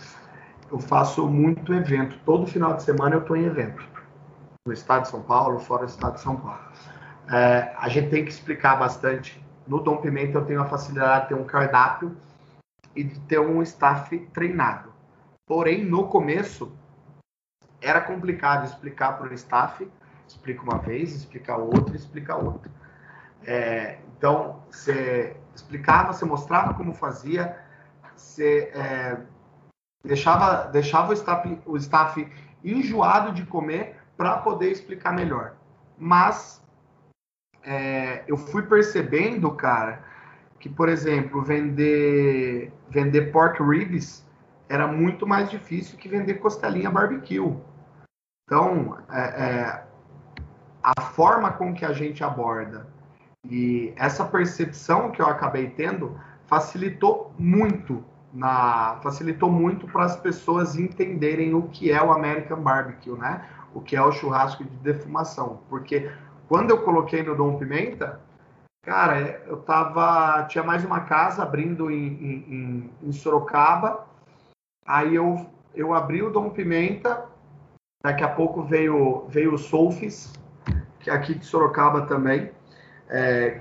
[0.73, 2.19] eu faço muito evento.
[2.25, 3.87] Todo final de semana eu estou em evento.
[4.67, 6.61] No estado de São Paulo, fora do estado de São Paulo.
[7.31, 9.45] É, a gente tem que explicar bastante.
[9.67, 12.17] No Dom Pimenta eu tenho a facilidade de ter um cardápio
[12.97, 14.91] e de ter um staff treinado.
[15.47, 16.73] Porém, no começo,
[17.81, 19.87] era complicado explicar para o staff.
[20.27, 22.71] Explica uma vez, explica outra, explica outra.
[23.45, 27.59] É, então, você explicava, você mostrava como fazia,
[28.17, 29.19] você é,
[30.05, 32.29] deixava, deixava o, staff, o staff
[32.65, 35.55] enjoado de comer para poder explicar melhor.
[35.99, 36.63] Mas
[37.63, 40.05] é, eu fui percebendo, cara,
[40.59, 44.25] que, por exemplo, vender, vender pork ribs
[44.69, 47.57] era muito mais difícil que vender costelinha barbecue.
[48.47, 49.85] Então, é, é,
[50.83, 52.87] a forma com que a gente aborda
[53.49, 60.77] e essa percepção que eu acabei tendo facilitou muito na, facilitou muito para as pessoas
[60.77, 63.47] entenderem o que é o American Barbecue, né?
[63.75, 65.61] O que é o churrasco de defumação.
[65.69, 66.11] Porque
[66.49, 68.21] quando eu coloquei no Dom Pimenta,
[68.83, 70.45] cara, eu tava.
[70.45, 74.07] Tinha mais uma casa abrindo em, em, em Sorocaba.
[74.87, 77.27] Aí eu, eu abri o Dom Pimenta.
[78.03, 80.33] Daqui a pouco veio, veio o Solfis,
[80.99, 82.51] que é aqui de Sorocaba também.
[83.09, 83.61] É,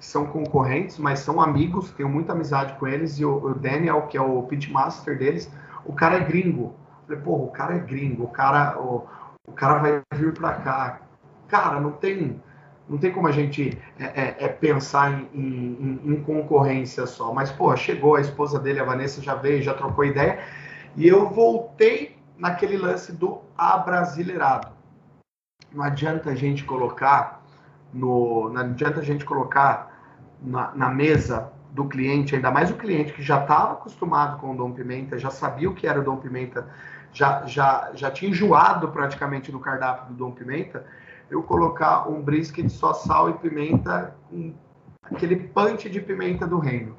[0.00, 4.06] que são concorrentes, mas são amigos, tenho muita amizade com eles, e o, o Daniel,
[4.06, 5.52] que é o pitmaster deles,
[5.84, 6.74] o cara é gringo.
[7.06, 9.06] Falei, porra, o cara é gringo, o cara, o,
[9.46, 11.00] o cara vai vir para cá.
[11.48, 12.42] Cara, não tem,
[12.88, 17.34] não tem como a gente é, é, é pensar em, em, em, concorrência só.
[17.34, 20.38] Mas, pô, chegou a esposa dele, a Vanessa, já veio, já trocou ideia,
[20.96, 24.68] e eu voltei naquele lance do abrasileirado.
[25.70, 27.40] Não adianta a gente colocar
[27.92, 29.89] no, não adianta a gente colocar
[30.42, 34.56] na, na mesa do cliente, ainda mais o cliente que já estava acostumado com o
[34.56, 36.68] Dom Pimenta, já sabia o que era o Dom Pimenta,
[37.12, 40.84] já, já, já tinha enjoado praticamente do cardápio do Dom Pimenta,
[41.30, 44.52] eu colocar um brisket só sal e pimenta, com
[45.02, 46.96] aquele punch de pimenta do reino.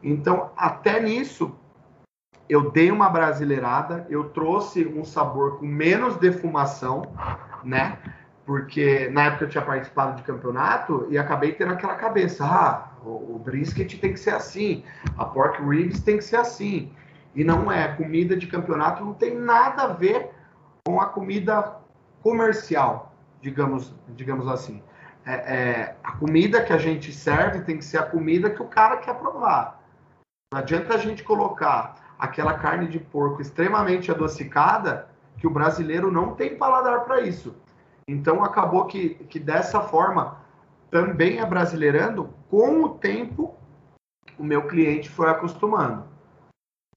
[0.00, 1.56] Então, até nisso,
[2.48, 7.02] eu dei uma brasileirada, eu trouxe um sabor com menos defumação,
[7.64, 7.98] né?
[8.48, 13.34] Porque na época eu tinha participado de campeonato e acabei tendo aquela cabeça, ah, o,
[13.34, 14.82] o brisket tem que ser assim,
[15.18, 16.90] a pork ribs tem que ser assim.
[17.34, 20.30] E não é, comida de campeonato não tem nada a ver
[20.82, 21.76] com a comida
[22.22, 24.82] comercial, digamos, digamos assim.
[25.26, 28.68] É, é, a comida que a gente serve tem que ser a comida que o
[28.68, 29.82] cara quer provar.
[30.54, 36.34] Não adianta a gente colocar aquela carne de porco extremamente adocicada que o brasileiro não
[36.34, 37.54] tem paladar para isso.
[38.08, 40.38] Então acabou que, que dessa forma,
[40.90, 43.54] também brasileirando, com o tempo,
[44.38, 46.04] o meu cliente foi acostumando.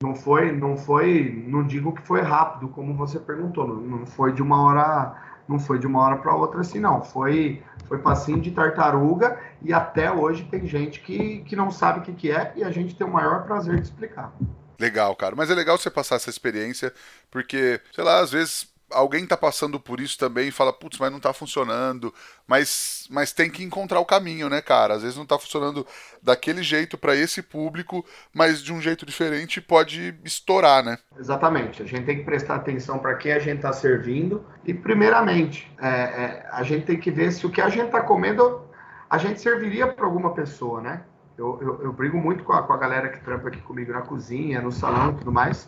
[0.01, 4.31] Não foi, não foi, não digo que foi rápido, como você perguntou, não, não foi
[4.31, 7.03] de uma hora, não foi de uma hora para outra assim, não.
[7.03, 12.01] Foi, foi passinho de tartaruga e até hoje tem gente que, que não sabe o
[12.03, 14.31] que, que é e a gente tem o maior prazer de explicar.
[14.79, 15.35] Legal, cara.
[15.35, 16.91] Mas é legal você passar essa experiência,
[17.29, 21.11] porque, sei lá, às vezes alguém tá passando por isso também e fala, putz, mas
[21.11, 22.13] não tá funcionando.
[22.47, 24.95] Mas, mas tem que encontrar o caminho, né, cara?
[24.95, 25.85] Às vezes não tá funcionando
[26.21, 30.97] daquele jeito para esse público, mas de um jeito diferente pode estourar, né?
[31.17, 31.81] Exatamente.
[31.81, 34.45] A gente tem que prestar atenção para quem a gente tá servindo.
[34.65, 38.01] E, primeiramente, é, é, a gente tem que ver se o que a gente tá
[38.01, 38.69] comendo
[39.09, 41.01] a gente serviria para alguma pessoa, né?
[41.37, 44.01] Eu, eu, eu brigo muito com a, com a galera que trampa aqui comigo na
[44.01, 45.67] cozinha, no salão e tudo mais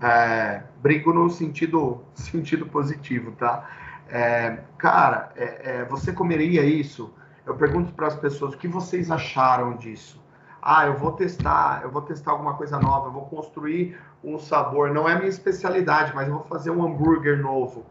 [0.00, 0.62] é,
[1.06, 3.68] no sentido, sentido positivo, tá?
[4.08, 7.12] É, cara, é, é você comeria isso?
[7.46, 10.20] Eu pergunto para as pessoas o que vocês acharam disso.
[10.62, 14.92] Ah, eu vou testar, eu vou testar alguma coisa nova, eu vou construir um sabor.
[14.92, 17.86] Não é minha especialidade, mas eu vou fazer um hambúrguer novo.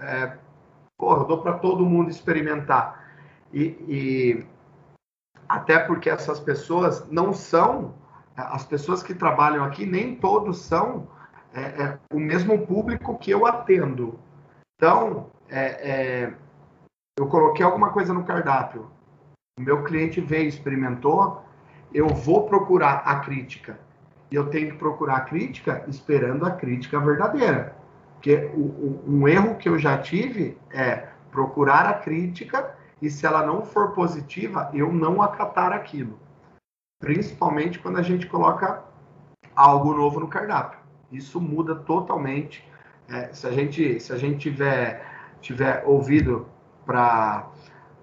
[0.00, 0.32] É,
[0.96, 3.04] porra, eu dou para todo mundo experimentar.
[3.52, 4.46] E, e
[5.48, 7.94] até porque essas pessoas não são,
[8.36, 11.06] as pessoas que trabalham aqui, nem todos são
[11.52, 14.18] é, é o mesmo público que eu atendo.
[14.76, 16.34] Então, é, é,
[17.18, 18.90] eu coloquei alguma coisa no cardápio,
[19.58, 21.42] o meu cliente veio, experimentou,
[21.92, 23.78] eu vou procurar a crítica.
[24.30, 27.74] E eu tenho que procurar a crítica esperando a crítica verdadeira.
[28.14, 33.26] Porque o, o, um erro que eu já tive é procurar a crítica e se
[33.26, 36.18] ela não for positiva, eu não acatar aquilo.
[37.00, 38.84] Principalmente quando a gente coloca
[39.54, 40.77] algo novo no cardápio.
[41.10, 42.66] Isso muda totalmente.
[43.08, 45.06] É, se a gente se a gente tiver
[45.40, 46.46] tiver ouvido
[46.84, 47.48] para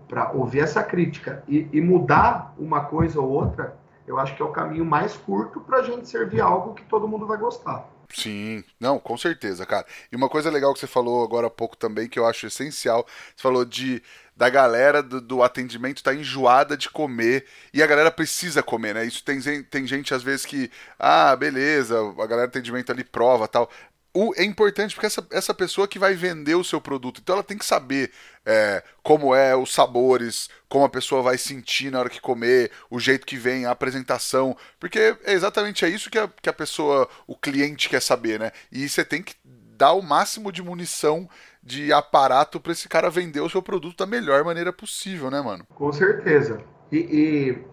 [0.07, 3.75] para ouvir essa crítica e, e, mudar uma coisa ou outra,
[4.05, 7.07] eu acho que é o caminho mais curto para a gente servir algo que todo
[7.07, 7.89] mundo vai gostar.
[8.13, 9.85] Sim, não, com certeza, cara.
[10.11, 13.05] E uma coisa legal que você falou agora há pouco também, que eu acho essencial,
[13.35, 14.01] você falou de
[14.35, 19.05] da galera do, do atendimento tá enjoada de comer e a galera precisa comer, né?
[19.05, 20.69] Isso tem, tem gente às vezes que,
[20.99, 23.69] ah, beleza, a galera do atendimento ali prova tal
[24.15, 27.43] o, é importante porque essa, essa pessoa que vai vender o seu produto, então ela
[27.43, 28.11] tem que saber
[28.45, 32.97] é, como é os sabores, como a pessoa vai sentir na hora que comer, o
[32.97, 37.09] jeito que vem, a apresentação, porque é exatamente é isso que a, que a pessoa,
[37.27, 38.53] o cliente quer saber, né?
[38.71, 41.29] E você tem que dar o máximo de munição
[41.65, 45.65] de aparato para esse cara vender o seu produto da melhor maneira possível, né, mano?
[45.73, 46.59] Com certeza.
[46.91, 47.65] E, e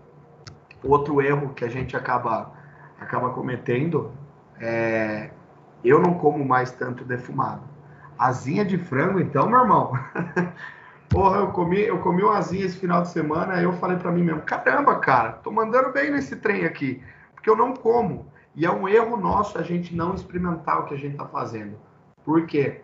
[0.82, 2.50] outro erro que a gente acaba
[2.98, 4.12] acaba cometendo
[4.58, 5.30] é
[5.84, 7.62] eu não como mais tanto defumado.
[8.18, 9.92] Asinha de frango, então, meu irmão.
[11.10, 14.10] Porra, eu comi, eu comi uma asinha esse final de semana, aí eu falei para
[14.10, 17.02] mim mesmo, caramba, cara, tô mandando bem nesse trem aqui,
[17.34, 18.32] porque eu não como.
[18.54, 21.76] E é um erro nosso a gente não experimentar o que a gente tá fazendo.
[22.24, 22.80] Por quê?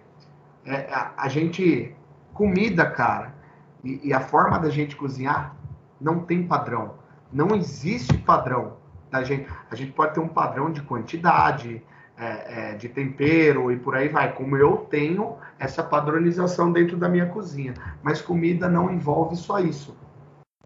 [0.64, 1.94] É, a, a, gente,
[2.34, 3.34] comida, cara,
[3.82, 5.56] e, e a forma da gente cozinhar
[6.00, 6.94] não tem padrão.
[7.32, 8.76] Não existe padrão
[9.10, 9.48] da gente.
[9.70, 11.82] A gente pode ter um padrão de quantidade,
[12.16, 17.08] é, é, de tempero e por aí vai, como eu tenho essa padronização dentro da
[17.08, 17.74] minha cozinha.
[18.02, 19.96] Mas comida não envolve só isso.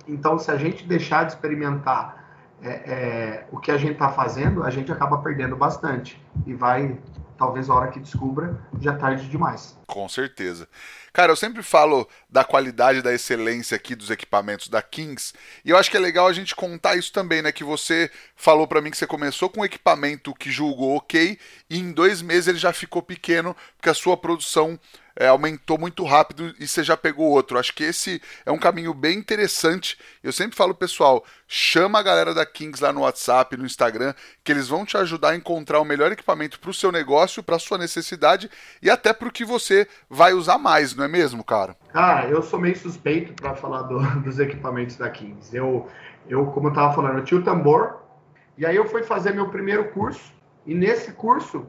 [0.08, 2.22] Então, se a gente deixar de experimentar
[2.62, 6.98] é, é o que a gente está fazendo, a gente acaba perdendo bastante e vai
[7.42, 9.76] talvez a hora que descubra, já tarde demais.
[9.88, 10.68] Com certeza.
[11.12, 15.34] Cara, eu sempre falo da qualidade, da excelência aqui dos equipamentos da Kings,
[15.64, 17.50] e eu acho que é legal a gente contar isso também, né?
[17.50, 21.36] Que você falou para mim que você começou com um equipamento que julgou ok,
[21.68, 24.78] e em dois meses ele já ficou pequeno, porque a sua produção
[25.16, 27.58] é, aumentou muito rápido e você já pegou outro.
[27.58, 29.98] Acho que esse é um caminho bem interessante.
[30.22, 34.52] Eu sempre falo, pessoal, chama a galera da Kings lá no WhatsApp, no Instagram, que
[34.52, 37.78] eles vão te ajudar a encontrar o melhor equipamento para o seu negócio, para sua
[37.78, 38.50] necessidade
[38.80, 41.76] e até para o que você vai usar mais, não é mesmo, cara?
[41.92, 45.54] Cara, eu sou meio suspeito para falar do, dos equipamentos da Kings.
[45.54, 45.88] Eu,
[46.28, 48.02] eu como eu estava falando, eu tinha o tambor
[48.56, 50.32] e aí eu fui fazer meu primeiro curso
[50.66, 51.66] e nesse curso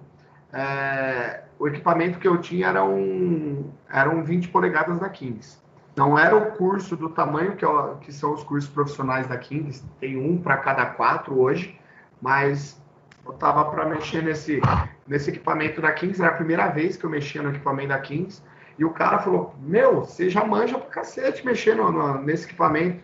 [0.52, 5.57] é, o equipamento que eu tinha era um, eram 20 polegadas da Kings.
[5.95, 7.70] Não era o curso do tamanho que, é
[8.01, 11.80] que são os cursos profissionais da Kings, tem um para cada quatro hoje,
[12.22, 12.84] mas
[13.26, 14.59] eu tava para mexer nesse,
[15.07, 18.43] nesse equipamento da Kings, era a primeira vez que eu mexia no equipamento da Kings,
[18.78, 23.01] e o cara falou: Meu, você já manja pra cacete mexer no, no, nesse equipamento.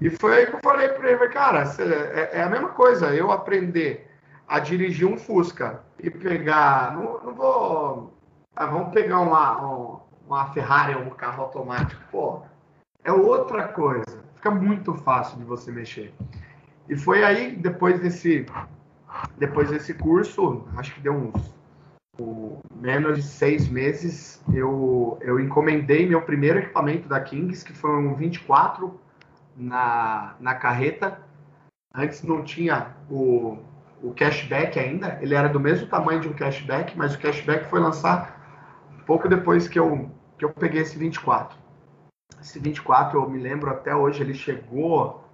[0.00, 3.32] E foi aí que eu falei para ele: Cara, é, é a mesma coisa, eu
[3.32, 4.05] aprender
[4.46, 6.94] a dirigir um Fusca e pegar.
[6.94, 8.14] Não, não vou.
[8.54, 12.00] Ah, vamos pegar uma, uma Ferrari ou um carro automático.
[12.10, 12.42] Pô,
[13.04, 14.24] é outra coisa.
[14.34, 16.14] Fica muito fácil de você mexer.
[16.88, 18.46] E foi aí, depois desse,
[19.36, 21.56] depois desse curso, acho que deu uns
[22.74, 28.14] menos de seis meses, eu, eu encomendei meu primeiro equipamento da Kings, que foi um
[28.14, 28.98] 24
[29.56, 31.20] na, na carreta.
[31.94, 33.58] Antes não tinha o,
[34.02, 37.80] o cashback ainda, ele era do mesmo tamanho de um cashback, mas o cashback foi
[37.80, 38.36] lançar
[39.06, 41.56] pouco depois que eu, que eu peguei esse 24.
[42.40, 45.24] Esse 24, eu me lembro até hoje, ele chegou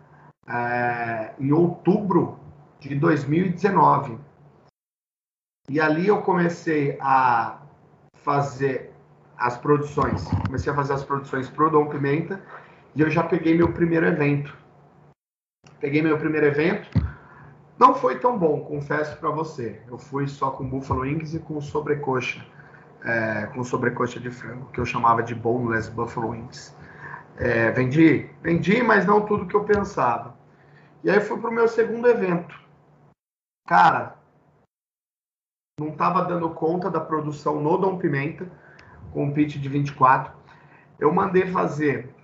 [0.47, 2.39] é, em outubro
[2.79, 4.19] de 2019.
[5.69, 7.63] E ali eu comecei a
[8.15, 8.93] fazer
[9.39, 10.25] as produções.
[10.47, 12.41] Comecei a fazer as produções pro Dom Pimenta
[12.95, 14.57] e eu já peguei meu primeiro evento.
[15.81, 16.89] Peguei meu primeiro evento,
[17.79, 19.81] não foi tão bom, confesso para você.
[19.89, 22.45] Eu fui só com Buffalo Wings e com sobrecoxa,
[23.05, 26.77] é, com sobrecoxa de frango, que eu chamava de boneless Buffalo Wings.
[27.37, 30.37] É, vendi, vendi, mas não tudo que eu pensava.
[31.03, 32.61] E aí fui pro meu segundo evento.
[33.67, 34.17] Cara,
[35.81, 38.51] não estava dando conta da produção no Dom Pimenta,
[39.13, 40.33] com o pitch de 24.
[41.01, 42.15] Eu mandei fazer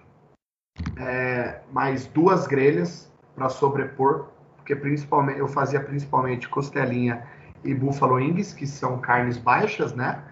[0.97, 4.29] é, mais duas grelhas para sobrepor
[4.69, 7.27] porque principalmente eu fazia principalmente costelinha
[7.65, 10.23] e buffalo wings, que são carnes baixas, né?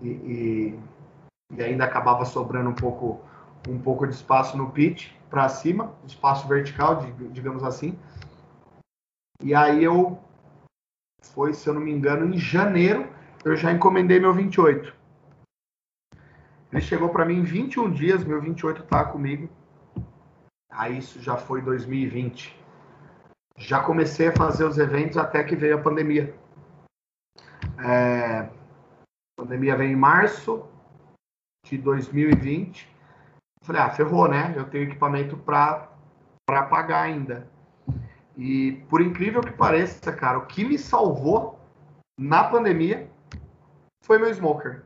[0.00, 0.78] E, e,
[1.54, 3.20] e ainda acabava sobrando um pouco
[3.68, 7.98] um pouco de espaço no pit para cima, espaço vertical, digamos assim.
[9.42, 10.18] E aí eu
[11.22, 13.06] foi, se eu não me engano, em janeiro,
[13.44, 14.94] eu já encomendei meu 28.
[16.72, 19.48] Ele chegou para mim em 21 dias, meu 28 tá comigo.
[20.70, 22.63] Aí isso já foi 2020.
[23.56, 26.34] Já comecei a fazer os eventos até que veio a pandemia.
[27.78, 28.50] É, a
[29.36, 30.66] pandemia veio em março
[31.64, 32.92] de 2020.
[33.62, 34.52] Falei, ah, ferrou, né?
[34.56, 35.88] Eu tenho equipamento para
[36.46, 37.48] pagar ainda.
[38.36, 41.58] E por incrível que pareça, cara, o que me salvou
[42.18, 43.08] na pandemia
[44.04, 44.82] foi meu smoker.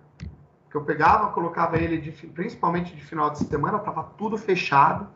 [0.70, 5.08] Que eu pegava, colocava ele de, principalmente de final de semana, tava tudo fechado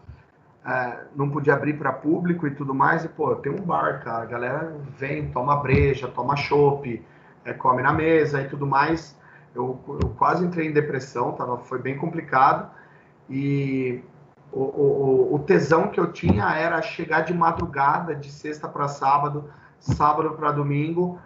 [0.64, 3.04] é, não podia abrir para público e tudo mais.
[3.04, 4.22] E, pô, tem um bar, cara.
[4.22, 7.04] A galera vem, toma breja, toma chopp,
[7.44, 9.18] é, come na mesa e tudo mais.
[9.54, 12.70] Eu, eu, quase entrei em depressão, tava, foi bem complicado.
[13.28, 14.02] E
[14.52, 19.50] o, o, o tesão que eu tinha era chegar de madrugada, de sexta para sábado,
[19.78, 21.18] sábado para domingo,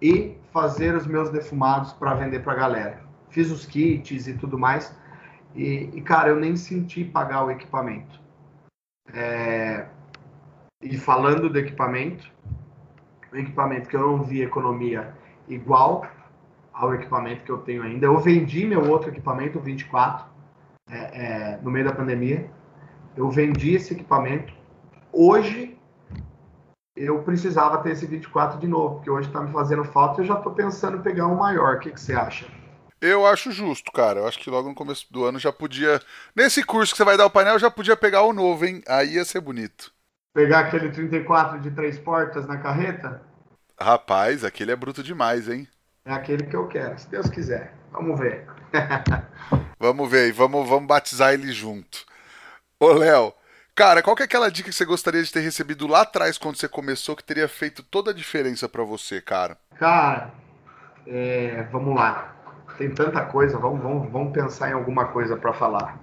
[0.00, 3.00] e fazer os meus defumados para vender para a galera.
[3.30, 4.94] Fiz os kits e tudo mais.
[5.54, 8.20] E, e, cara, eu nem senti pagar o equipamento.
[9.12, 9.86] É,
[10.82, 12.30] e falando do equipamento,
[13.32, 15.12] o equipamento que eu não vi economia
[15.48, 16.06] igual
[16.72, 18.06] ao equipamento que eu tenho ainda.
[18.06, 20.26] Eu vendi meu outro equipamento, o 24,
[20.90, 22.50] é, é, no meio da pandemia.
[23.16, 24.52] Eu vendi esse equipamento.
[25.12, 25.76] Hoje
[26.94, 30.28] eu precisava ter esse 24 de novo, porque hoje está me fazendo falta e eu
[30.28, 31.76] já estou pensando em pegar um maior.
[31.76, 32.46] O que, que você acha?
[33.00, 34.20] Eu acho justo, cara.
[34.20, 36.00] Eu acho que logo no começo do ano já podia.
[36.34, 38.82] Nesse curso que você vai dar o painel, já podia pegar o novo, hein?
[38.88, 39.92] Aí ia ser bonito.
[40.34, 43.22] Pegar aquele 34 de três portas na carreta?
[43.80, 45.66] Rapaz, aquele é bruto demais, hein?
[46.04, 47.72] É aquele que eu quero, se Deus quiser.
[47.92, 48.46] Vamos ver.
[49.78, 52.04] vamos ver, vamos, vamos batizar ele junto.
[52.80, 53.32] Ô, Léo,
[53.74, 56.56] cara, qual que é aquela dica que você gostaria de ter recebido lá atrás quando
[56.56, 59.56] você começou que teria feito toda a diferença para você, cara?
[59.76, 60.32] Cara,
[61.06, 62.37] é, vamos lá
[62.78, 65.98] tem tanta coisa, vamos, vamos, vamos pensar em alguma coisa para falar.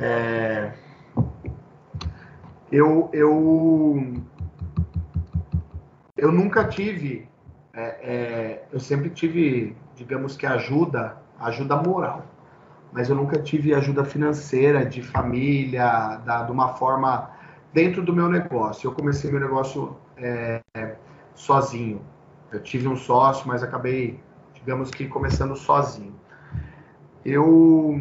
[0.00, 0.72] É,
[2.70, 4.14] eu, eu,
[6.16, 7.28] eu nunca tive,
[7.74, 12.24] é, é, eu sempre tive, digamos que ajuda, ajuda moral,
[12.92, 17.30] mas eu nunca tive ajuda financeira, de família, da, de uma forma
[17.72, 18.86] dentro do meu negócio.
[18.86, 20.60] Eu comecei meu negócio é,
[21.34, 22.00] sozinho.
[22.52, 24.20] Eu tive um sócio, mas acabei
[24.60, 26.14] digamos que começando sozinho.
[27.24, 28.00] Eu,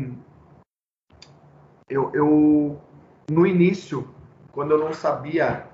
[1.90, 2.82] eu, eu
[3.30, 4.08] no início,
[4.52, 5.66] quando eu não sabia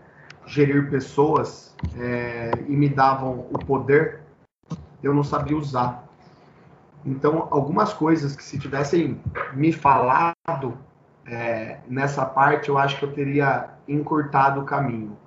[0.46, 4.22] gerir pessoas é, e me davam o poder,
[5.02, 6.08] eu não sabia usar.
[7.06, 9.22] Então, algumas coisas que se tivessem
[9.54, 10.78] me falado
[11.26, 15.18] é, nessa parte, eu acho que eu teria encurtado o caminho.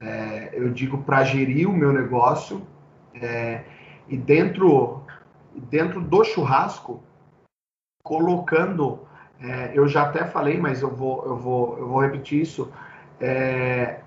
[0.00, 2.66] É, eu digo para gerir o meu negócio,
[3.14, 3.64] é,
[4.08, 5.02] e dentro,
[5.54, 7.02] dentro do churrasco,
[8.02, 9.00] colocando,
[9.40, 12.72] é, eu já até falei, mas eu vou, eu vou, eu vou repetir isso.
[13.20, 14.00] É,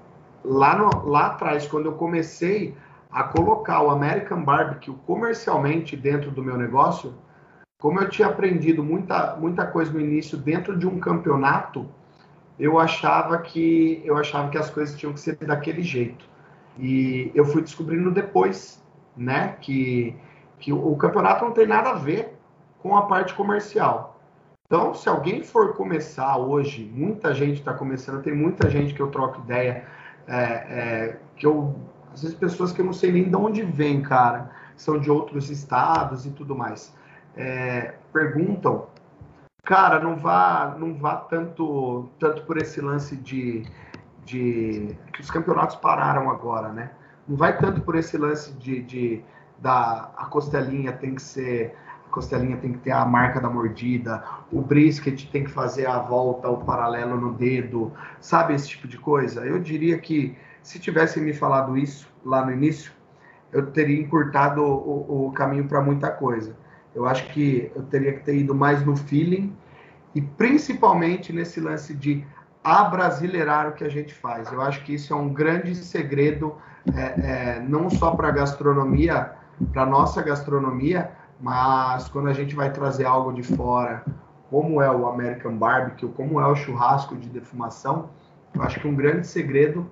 [0.44, 2.76] lá, no, lá atrás, quando eu comecei
[3.12, 7.14] a colocar o American Barbecue comercialmente dentro do meu negócio,
[7.80, 11.88] como eu tinha aprendido muita, muita coisa no início dentro de um campeonato,
[12.60, 16.26] eu achava que eu achava que as coisas tinham que ser daquele jeito.
[16.78, 18.81] E eu fui descobrindo depois
[19.16, 19.56] né?
[19.62, 20.16] Que,
[20.60, 22.38] que o, campeonato não tem nada a ver
[22.80, 24.20] com a parte comercial.
[24.66, 29.08] Então, se alguém for começar hoje, muita gente está começando, tem muita gente que eu
[29.08, 29.86] troco ideia,
[30.28, 31.76] é, é, que eu,
[32.14, 35.50] às vezes pessoas que eu não sei nem de onde vem, cara, são de outros
[35.50, 36.96] estados e tudo mais,
[37.36, 38.88] é, perguntam,
[39.64, 43.66] cara, não vá, não vá tanto, tanto por esse lance de,
[44.24, 46.92] de que os campeonatos pararam agora, né?
[47.32, 49.24] Não vai tanto por esse lance de, de
[49.58, 51.74] da a costelinha tem que ser
[52.06, 54.22] a costelinha tem que ter a marca da mordida,
[54.52, 58.98] o brisket tem que fazer a volta, o paralelo no dedo, sabe esse tipo de
[58.98, 59.46] coisa?
[59.46, 62.92] Eu diria que se tivessem me falado isso lá no início,
[63.54, 66.54] eu teria encurtado o, o caminho para muita coisa.
[66.94, 69.56] Eu acho que eu teria que ter ido mais no feeling
[70.14, 72.26] e principalmente nesse lance de
[72.62, 74.52] abrasileirar o que a gente faz.
[74.52, 76.58] Eu acho que isso é um grande segredo
[76.96, 79.34] é, é, não só para a gastronomia,
[79.72, 84.04] para nossa gastronomia, mas quando a gente vai trazer algo de fora,
[84.50, 88.10] como é o American Barbecue, como é o churrasco de defumação,
[88.54, 89.90] eu acho que um grande segredo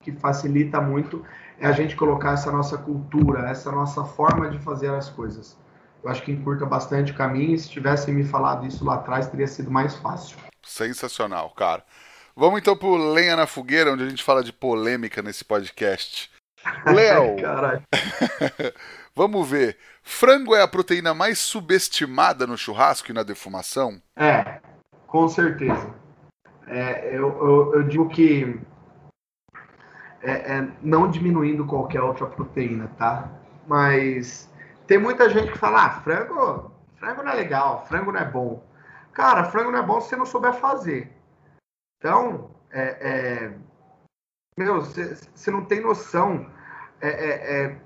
[0.00, 1.24] que facilita muito
[1.58, 5.58] é a gente colocar essa nossa cultura, essa nossa forma de fazer as coisas.
[6.02, 9.26] Eu acho que encurta bastante o caminho e se tivessem me falado isso lá atrás,
[9.26, 10.38] teria sido mais fácil.
[10.62, 11.82] Sensacional, cara.
[12.38, 16.30] Vamos então pro Lenha na Fogueira, onde a gente fala de polêmica nesse podcast.
[16.86, 17.34] Léo,
[19.12, 19.76] vamos ver.
[20.04, 24.00] Frango é a proteína mais subestimada no churrasco e na defumação?
[24.14, 24.60] É,
[25.08, 25.92] com certeza.
[26.68, 28.60] É, eu, eu, eu, digo que
[30.22, 33.28] é, é, não diminuindo qualquer outra proteína, tá?
[33.66, 34.48] Mas
[34.86, 36.70] tem muita gente que fala, ah, frango,
[37.00, 38.64] frango não é legal, frango não é bom.
[39.12, 41.17] Cara, frango não é bom se você não souber fazer.
[41.98, 43.52] Então, é, é
[44.58, 46.44] meu, você não tem noção.
[47.00, 47.76] É, é, é,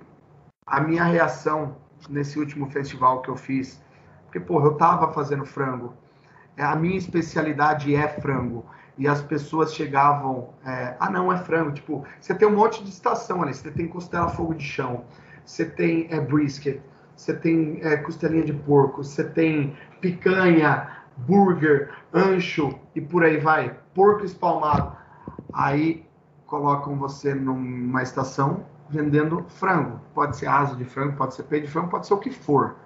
[0.67, 1.77] a minha reação
[2.09, 3.83] nesse último festival que eu fiz,
[4.25, 5.93] porque, porra, eu tava fazendo frango.
[6.57, 8.65] É, a minha especialidade é frango.
[8.97, 11.73] E as pessoas chegavam, ah, não, é frango.
[11.73, 13.53] Tipo, você tem um monte de estação ali.
[13.53, 15.05] Você tem costela fogo de chão,
[15.45, 16.81] você tem é, brisket,
[17.17, 23.77] você tem é, costelinha de porco, você tem picanha, burger, ancho e por aí vai.
[23.95, 24.97] Porco espalmado.
[25.53, 26.07] Aí
[26.47, 30.01] colocam você numa estação vendendo frango.
[30.15, 32.77] Pode ser asa de frango, pode ser peito de frango, pode ser o que for,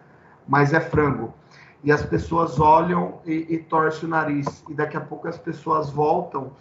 [0.47, 1.34] mas é frango.
[1.82, 4.64] E as pessoas olham e, e torcem o nariz.
[4.68, 6.53] E daqui a pouco as pessoas voltam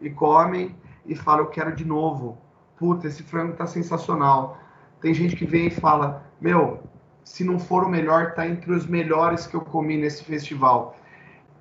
[0.00, 0.76] e comem
[1.06, 2.38] e falam: Eu quero de novo.
[2.76, 4.58] Puta, esse frango tá sensacional.
[5.00, 6.82] Tem gente que vem e fala: Meu,
[7.24, 10.96] se não for o melhor, tá entre os melhores que eu comi nesse festival.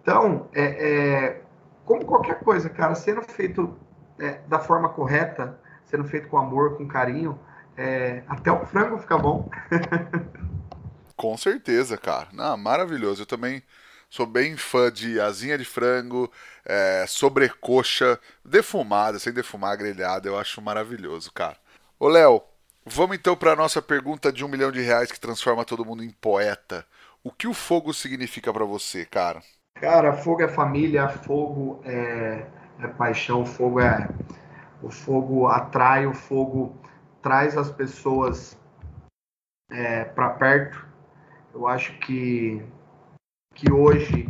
[0.07, 1.41] Então, é, é
[1.83, 3.77] como qualquer coisa, cara, sendo feito
[4.17, 7.37] é, da forma correta, sendo feito com amor, com carinho,
[7.75, 9.49] é, até o frango fica bom.
[11.13, 12.29] com certeza, cara.
[12.31, 13.23] Não, maravilhoso.
[13.23, 13.61] Eu também
[14.09, 16.31] sou bem fã de asinha de frango,
[16.63, 20.29] é, sobrecoxa, defumada, sem defumar, grelhada.
[20.29, 21.57] Eu acho maravilhoso, cara.
[21.99, 22.41] Ô, Léo,
[22.85, 26.01] vamos então para a nossa pergunta de um milhão de reais que transforma todo mundo
[26.01, 26.87] em poeta.
[27.21, 29.43] O que o fogo significa para você, cara?
[29.79, 32.45] Cara, fogo é família, fogo é
[32.79, 34.09] é paixão, fogo é
[34.81, 36.75] o fogo atrai, o fogo
[37.21, 38.57] traz as pessoas
[39.71, 40.85] é, para perto.
[41.53, 42.63] Eu acho que
[43.53, 44.29] que hoje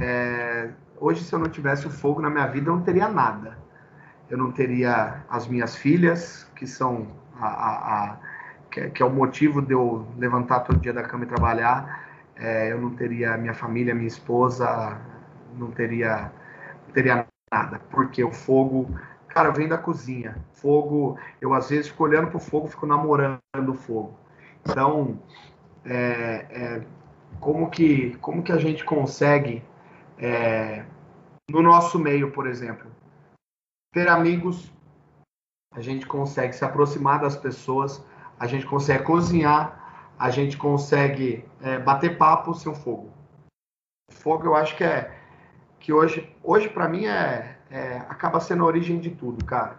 [0.00, 3.56] é, hoje se eu não tivesse o fogo na minha vida eu não teria nada.
[4.28, 7.06] Eu não teria as minhas filhas que são
[7.40, 8.18] a, a, a
[8.70, 12.05] que, que, é o motivo de eu levantar todo dia da cama e trabalhar.
[12.36, 15.00] É, eu não teria minha família, minha esposa,
[15.54, 16.32] não teria
[16.86, 18.90] não teria nada, porque o fogo,
[19.28, 20.36] cara, vem da cozinha.
[20.52, 24.18] Fogo, eu às vezes fico olhando pro fogo, fico namorando o fogo.
[24.68, 25.18] Então,
[25.84, 26.82] é, é,
[27.40, 29.62] como que como que a gente consegue
[30.18, 30.84] é,
[31.50, 32.90] no nosso meio, por exemplo,
[33.92, 34.72] ter amigos,
[35.72, 38.04] a gente consegue se aproximar das pessoas,
[38.38, 39.85] a gente consegue cozinhar,
[40.18, 43.10] a gente consegue é, bater papo sem o fogo.
[44.10, 45.14] fogo eu acho que é
[45.78, 49.78] que hoje, hoje para mim é, é, acaba sendo a origem de tudo, cara.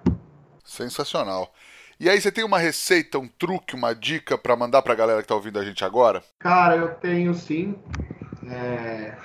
[0.64, 1.54] Sensacional.
[2.00, 5.22] E aí, você tem uma receita, um truque, uma dica para mandar para a galera
[5.22, 6.24] que tá ouvindo a gente agora?
[6.38, 7.76] Cara, eu tenho sim.
[8.48, 9.18] É...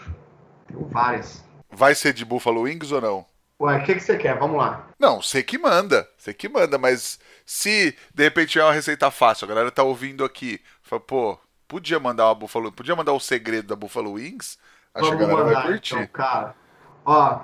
[0.66, 1.44] Tenho várias.
[1.70, 3.26] Vai ser de Buffalo Wings ou não?
[3.62, 4.36] Ué, o que, que você quer?
[4.36, 4.88] Vamos lá.
[4.98, 6.08] Não, você que manda.
[6.18, 10.24] Você que manda, mas se de repente é uma receita fácil, a galera tá ouvindo
[10.24, 11.38] aqui, fala, pô,
[11.68, 14.58] podia mandar uma Buffalo podia mandar o segredo da Buffalo Wings?
[14.92, 15.94] Acho Vamos que a galera mandar, vai curtir.
[15.94, 16.56] Então, cara,
[17.04, 17.40] Ó,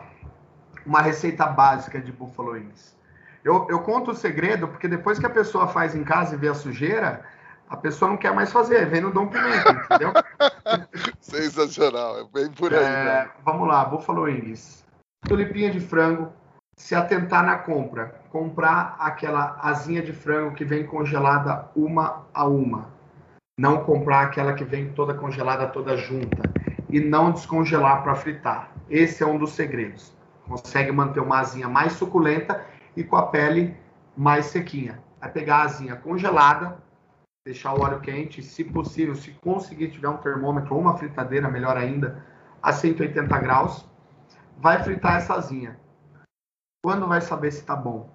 [0.85, 2.97] uma receita básica de Buffalo Wings.
[3.45, 6.49] Eu, eu conto o segredo porque depois que a pessoa faz em casa e vê
[6.49, 7.25] a sujeira,
[7.69, 10.13] a pessoa não quer mais fazer, vem no Dom Pimenta, entendeu?
[11.21, 12.83] Sensacional, é bem por aí.
[12.83, 13.31] É, né?
[13.45, 14.85] vamos lá, Buffalo Wings.
[15.27, 16.33] Tulipinha de frango,
[16.77, 22.89] se atentar na compra, comprar aquela asinha de frango que vem congelada uma a uma.
[23.59, 26.43] Não comprar aquela que vem toda congelada, toda junta.
[26.89, 28.73] E não descongelar para fritar.
[28.89, 30.17] Esse é um dos segredos.
[30.47, 32.65] Consegue manter uma asinha mais suculenta
[32.97, 33.77] e com a pele
[34.17, 35.03] mais sequinha.
[35.21, 36.79] Vai pegar a asinha congelada,
[37.45, 41.77] deixar o óleo quente, se possível, se conseguir tiver um termômetro ou uma fritadeira, melhor
[41.77, 42.25] ainda,
[42.63, 43.87] a 180 graus.
[44.61, 45.79] Vai fritar essa asinha.
[46.85, 48.11] Quando vai saber se está bom?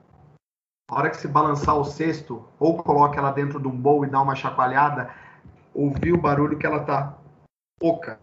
[0.92, 4.10] A hora que se balançar o cesto, ou coloca ela dentro de um bowl e
[4.10, 5.10] dá uma chacoalhada,
[5.74, 7.18] ouvir o barulho que ela está
[7.82, 8.20] oca,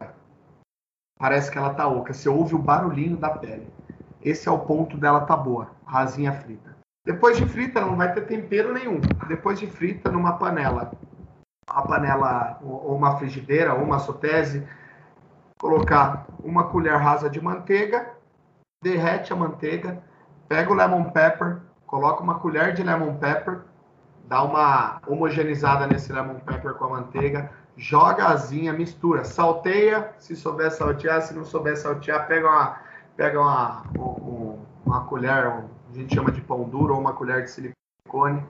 [1.19, 2.13] parece que ela tá oca.
[2.13, 3.73] Você ouve o barulhinho da pele.
[4.21, 6.77] Esse é o ponto dela tá boa, a asinha frita.
[7.07, 9.01] Depois de frita, não vai ter tempero nenhum.
[9.29, 10.93] Depois de frita, numa panela,
[11.67, 14.69] a panela ou uma frigideira ou uma sotese,
[15.61, 18.15] colocar uma colher rasa de manteiga,
[18.83, 20.03] derrete a manteiga,
[20.49, 23.61] pega o lemon pepper, coloca uma colher de lemon pepper,
[24.25, 30.35] dá uma homogeneizada nesse lemon pepper com a manteiga, joga a asinha, mistura, salteia, se
[30.35, 32.77] souber saltear, se não souber saltear, pega uma,
[33.15, 33.83] pega uma,
[34.87, 38.43] uma colher, a gente chama de pão duro, ou uma colher de silicone,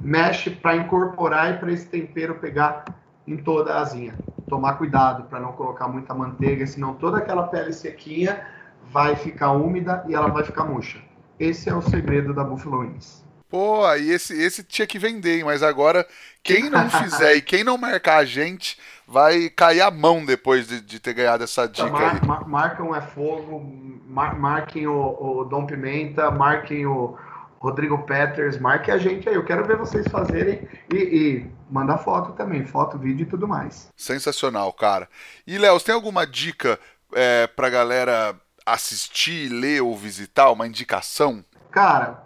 [0.00, 2.84] mexe para incorporar e para esse tempero pegar
[3.26, 4.14] em toda a asinha.
[4.48, 8.44] Tomar cuidado para não colocar muita manteiga, senão toda aquela pele sequinha
[8.90, 10.98] vai ficar úmida e ela vai ficar murcha.
[11.38, 13.24] Esse é o segredo da Buffalo Wings.
[13.48, 16.06] Pô, aí esse, esse tinha que vender, mas agora
[16.42, 20.82] quem não fizer e quem não marcar a gente vai cair a mão depois de,
[20.82, 22.26] de ter ganhado essa dica mar, aí.
[22.26, 23.60] Mar, marcam é fogo,
[24.06, 27.16] mar, marquem o, o Dom Pimenta, marquem o
[27.60, 29.34] Rodrigo Peters, marquem a gente aí.
[29.34, 33.88] Eu quero ver vocês fazerem e, e mandar foto também, foto, vídeo e tudo mais.
[33.96, 35.08] Sensacional, cara.
[35.46, 36.78] E Léo, tem alguma dica
[37.12, 40.50] é, pra galera assistir, ler ou visitar?
[40.50, 41.44] Uma indicação?
[41.70, 42.22] Cara,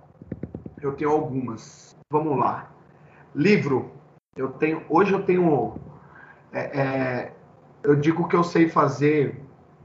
[0.81, 1.97] eu tenho algumas.
[2.11, 2.71] Vamos lá.
[3.35, 3.93] Livro.
[4.37, 4.85] Eu tenho.
[4.89, 5.81] Hoje eu tenho.
[6.53, 7.33] É, é,
[7.83, 9.41] eu digo que eu sei fazer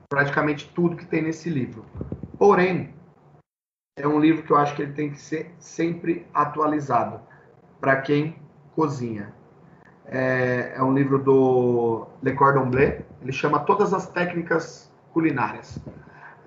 [0.09, 1.85] praticamente tudo que tem nesse livro.
[2.37, 2.93] Porém,
[3.97, 7.19] é um livro que eu acho que ele tem que ser sempre atualizado
[7.81, 8.35] para quem
[8.75, 9.33] cozinha.
[10.05, 13.01] É, é, um livro do Le Cordon Bleu.
[13.21, 15.79] Ele chama Todas as Técnicas Culinárias.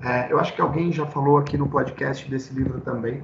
[0.01, 3.23] É, eu acho que alguém já falou aqui no podcast desse livro também.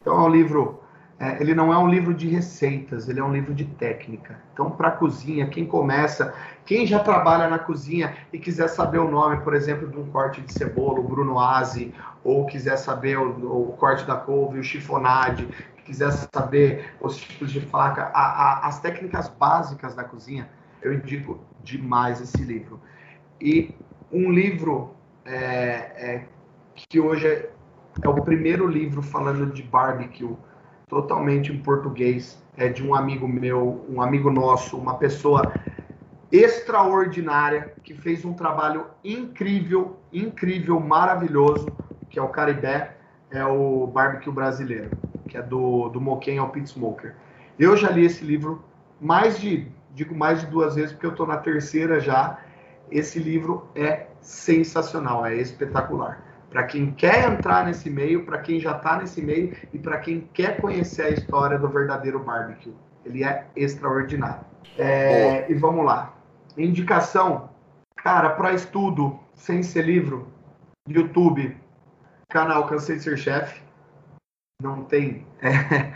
[0.00, 0.80] Então é um livro,
[1.18, 4.38] é, ele não é um livro de receitas, ele é um livro de técnica.
[4.52, 9.38] Então para cozinha, quem começa, quem já trabalha na cozinha e quiser saber o nome,
[9.42, 13.72] por exemplo, de um corte de cebola, o Bruno Aze, ou quiser saber o, o
[13.78, 15.48] corte da couve, o chiffonade,
[15.84, 20.48] quiser saber os tipos de faca, a, a, as técnicas básicas da cozinha,
[20.82, 22.78] eu indico demais esse livro.
[23.40, 23.74] E
[24.12, 24.90] um livro
[25.24, 26.24] é, é,
[26.74, 27.50] que hoje é
[28.02, 30.36] é o primeiro livro falando de barbecue,
[30.88, 32.40] totalmente em português.
[32.56, 35.52] É de um amigo meu, um amigo nosso, uma pessoa
[36.30, 41.66] extraordinária que fez um trabalho incrível, incrível, maravilhoso,
[42.08, 42.96] que é o Caribé,
[43.30, 44.90] é o barbecue brasileiro,
[45.28, 47.14] que é do, do Moquém ao Pit Smoker.
[47.58, 48.64] Eu já li esse livro
[49.00, 52.38] mais de, digo mais de duas vezes, porque eu estou na terceira já.
[52.90, 56.22] Esse livro é sensacional, é espetacular
[56.56, 60.22] para quem quer entrar nesse meio, para quem já está nesse meio e para quem
[60.32, 62.72] quer conhecer a história do verdadeiro barbecue.
[63.04, 64.40] Ele é extraordinário.
[64.78, 66.14] É, e vamos lá.
[66.56, 67.50] Indicação,
[67.94, 70.28] cara, para estudo, sem ser livro,
[70.88, 71.54] YouTube,
[72.30, 73.60] canal Cansei de Ser Chefe.
[74.62, 75.92] Não tem, é,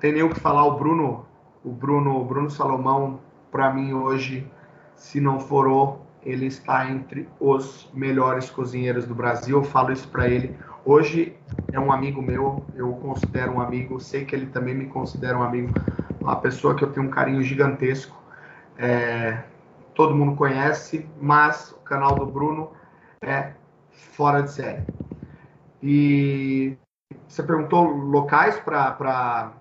[0.00, 0.64] tem nem o que falar.
[0.64, 1.26] O Bruno,
[1.62, 4.50] o Bruno, o Bruno Salomão, para mim hoje,
[4.94, 9.56] se não for o ele está entre os melhores cozinheiros do Brasil.
[9.56, 10.54] Eu falo isso para ele.
[10.84, 11.34] Hoje
[11.72, 15.42] é um amigo meu, eu considero um amigo, sei que ele também me considera um
[15.42, 15.72] amigo,
[16.20, 18.14] uma pessoa que eu tenho um carinho gigantesco.
[18.76, 19.42] É,
[19.94, 22.72] todo mundo conhece, mas o canal do Bruno
[23.22, 23.52] é
[23.90, 24.82] fora de série.
[25.82, 26.76] E
[27.26, 29.52] você perguntou locais para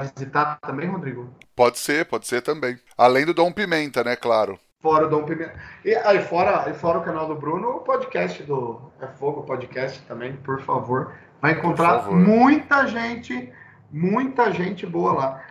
[0.00, 1.28] visitar também, Rodrigo?
[1.54, 2.76] Pode ser, pode ser também.
[2.96, 4.58] Além do Dom Pimenta, né, claro.
[4.80, 5.54] Fora o Dom Pimenta.
[5.84, 10.36] E aí, fora, fora o canal do Bruno, o podcast do É Fogo Podcast também,
[10.36, 11.14] por favor.
[11.42, 13.52] Vai encontrar muita gente,
[13.90, 15.44] muita gente boa lá.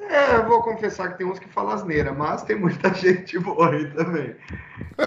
[0.00, 3.70] É, eu vou confessar que tem uns que falam asneira, mas tem muita gente boa
[3.70, 4.34] aí também.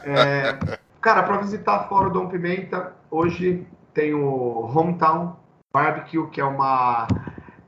[0.04, 5.38] É, cara, para visitar fora o Dom Pimenta, hoje tem o Hometown
[5.74, 7.08] Barbecue, que é uma,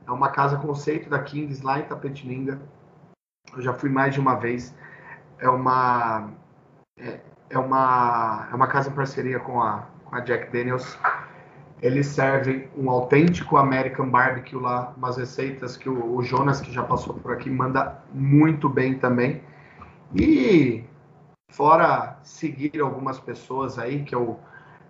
[0.06, 2.60] é uma casa conceito da Kings lá em Tapetininga.
[3.52, 4.72] Eu já fui mais de uma vez
[5.40, 6.30] é uma
[6.96, 7.20] é,
[7.50, 10.98] é, uma é uma casa em parceria com a, com a Jack Daniels.
[11.80, 16.82] Eles servem um autêntico American Barbecue lá, umas receitas que o, o Jonas, que já
[16.82, 19.42] passou por aqui, manda muito bem também.
[20.12, 20.84] E
[21.50, 24.40] fora seguir algumas pessoas aí, que eu,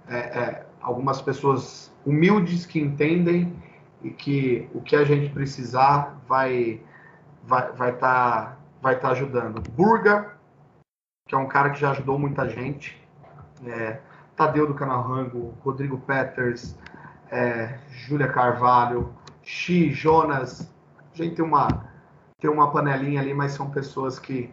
[0.09, 3.55] é, é, algumas pessoas humildes que entendem
[4.03, 6.81] e que o que a gente precisar vai
[7.45, 9.61] vai vai estar tá, vai tá ajudando.
[9.73, 10.38] Burga
[11.29, 12.99] que é um cara que já ajudou muita gente.
[13.67, 14.01] É,
[14.35, 16.75] Tadeu do Canal Rango, Rodrigo Peters,
[17.31, 20.73] é, Júlia Carvalho, Xi, Jonas.
[21.13, 21.69] A gente tem uma,
[22.41, 24.53] tem uma panelinha ali, mas são pessoas que,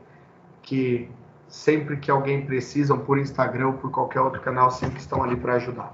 [0.61, 1.09] que
[1.47, 5.55] sempre que alguém precisa, por Instagram ou por qualquer outro canal, sempre estão ali para
[5.55, 5.91] ajudar.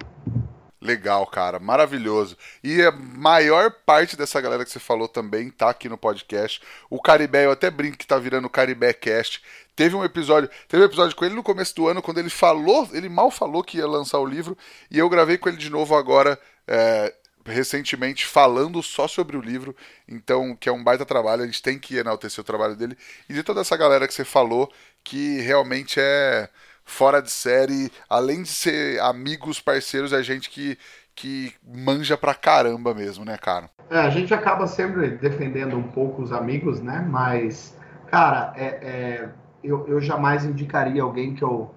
[0.82, 2.36] Legal, cara, maravilhoso.
[2.64, 6.60] E a maior parte dessa galera que você falou também tá aqui no podcast.
[6.90, 9.44] O Caribé, eu até brinco que tá virando o Caribé Cast.
[9.82, 12.88] Teve um episódio, teve um episódio com ele no começo do ano, quando ele falou,
[12.94, 14.56] ele mal falou que ia lançar o livro,
[14.92, 17.12] e eu gravei com ele de novo agora, é,
[17.44, 19.76] recentemente, falando só sobre o livro.
[20.08, 22.96] Então, que é um baita trabalho, a gente tem que enaltecer o trabalho dele.
[23.28, 24.72] E de toda essa galera que você falou,
[25.04, 26.48] que realmente é
[26.86, 27.92] fora de série.
[28.08, 30.78] Além de ser amigos, parceiros, é gente que,
[31.16, 33.68] que manja pra caramba mesmo, né, cara?
[33.90, 37.04] É, a gente acaba sempre defendendo um pouco os amigos, né?
[37.10, 37.76] Mas,
[38.12, 39.30] cara, é, é
[39.64, 41.74] eu, eu jamais indicaria alguém que eu.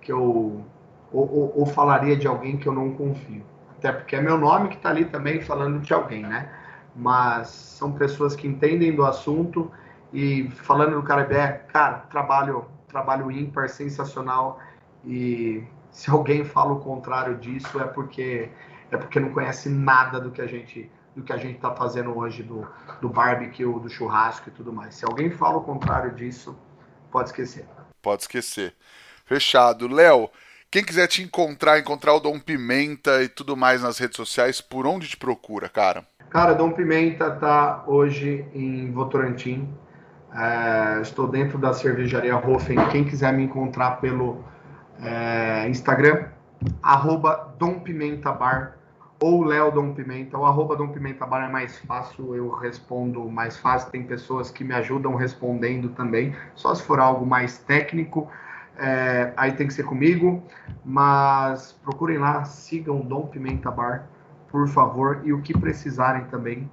[0.00, 0.64] Que eu
[1.12, 3.44] ou, ou, ou, falaria de alguém que eu não confio.
[3.76, 6.50] Até porque é meu nome que está ali também falando de alguém, né?
[6.96, 9.70] Mas são pessoas que entendem do assunto
[10.12, 14.58] e falando do Caribé, cara, trabalho, trabalho ímpar, sensacional.
[15.04, 18.50] E se alguém fala o contrário disso é porque
[18.90, 22.16] é porque não conhece nada do que a gente do que a gente está fazendo
[22.16, 22.66] hoje do,
[23.00, 24.94] do barbecue, do churrasco e tudo mais.
[24.94, 26.56] Se alguém fala o contrário disso,
[27.12, 27.64] pode esquecer.
[28.00, 28.74] Pode esquecer.
[29.24, 29.86] Fechado.
[29.86, 30.28] Léo,
[30.70, 34.86] quem quiser te encontrar, encontrar o Dom Pimenta e tudo mais nas redes sociais, por
[34.86, 36.04] onde te procura, cara?
[36.30, 39.68] Cara, Dom Pimenta tá hoje em Votorantim.
[40.34, 42.78] É, estou dentro da cervejaria Hofen.
[42.90, 44.42] Quem quiser me encontrar pelo
[44.98, 46.28] é, Instagram,
[46.82, 48.78] arroba Dom Pimenta Bar
[49.22, 53.56] ou Léo Dom Pimenta, o arroba Dom Pimenta Bar é mais fácil, eu respondo mais
[53.56, 58.28] fácil, tem pessoas que me ajudam respondendo também, só se for algo mais técnico,
[58.76, 60.42] é, aí tem que ser comigo,
[60.84, 64.08] mas procurem lá, sigam Dom Pimenta Bar,
[64.48, 66.68] por favor, e o que precisarem também,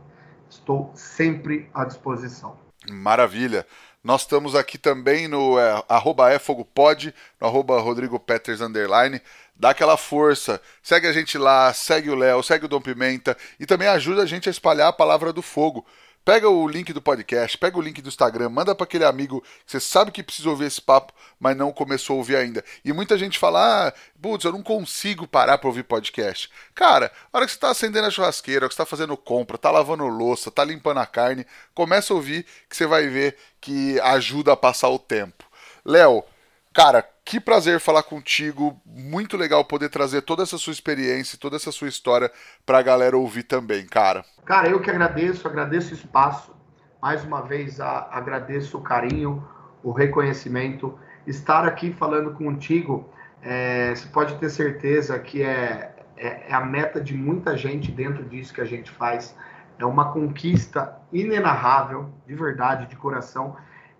[0.50, 2.58] estou sempre à disposição.
[2.90, 3.64] Maravilha!
[4.02, 9.22] Nós estamos aqui também no é, arroba efogopod, no arroba Rodrigo Peters underline.
[9.60, 13.66] Dá aquela força, segue a gente lá, segue o Léo, segue o Dom Pimenta e
[13.66, 15.86] também ajuda a gente a espalhar a palavra do fogo.
[16.24, 19.72] Pega o link do podcast, pega o link do Instagram, manda para aquele amigo que
[19.72, 22.64] você sabe que precisa ouvir esse papo, mas não começou a ouvir ainda.
[22.86, 26.50] E muita gente fala: ah, putz, eu não consigo parar para ouvir podcast.
[26.74, 29.72] Cara, a hora que você está acendendo a churrasqueira, que você está fazendo compra, está
[29.72, 34.54] lavando louça, está limpando a carne, começa a ouvir que você vai ver que ajuda
[34.54, 35.44] a passar o tempo.
[35.84, 36.24] Léo,
[36.74, 38.82] cara, que prazer falar contigo.
[38.84, 42.32] Muito legal poder trazer toda essa sua experiência, toda essa sua história
[42.66, 44.26] para a galera ouvir também, cara.
[44.44, 46.56] Cara, eu que agradeço, agradeço o espaço.
[47.00, 49.48] Mais uma vez, a, agradeço o carinho,
[49.84, 50.98] o reconhecimento.
[51.28, 53.08] Estar aqui falando contigo,
[53.44, 58.24] é, você pode ter certeza que é, é, é a meta de muita gente dentro
[58.24, 59.36] disso que a gente faz.
[59.78, 63.56] É uma conquista inenarrável, de verdade, de coração.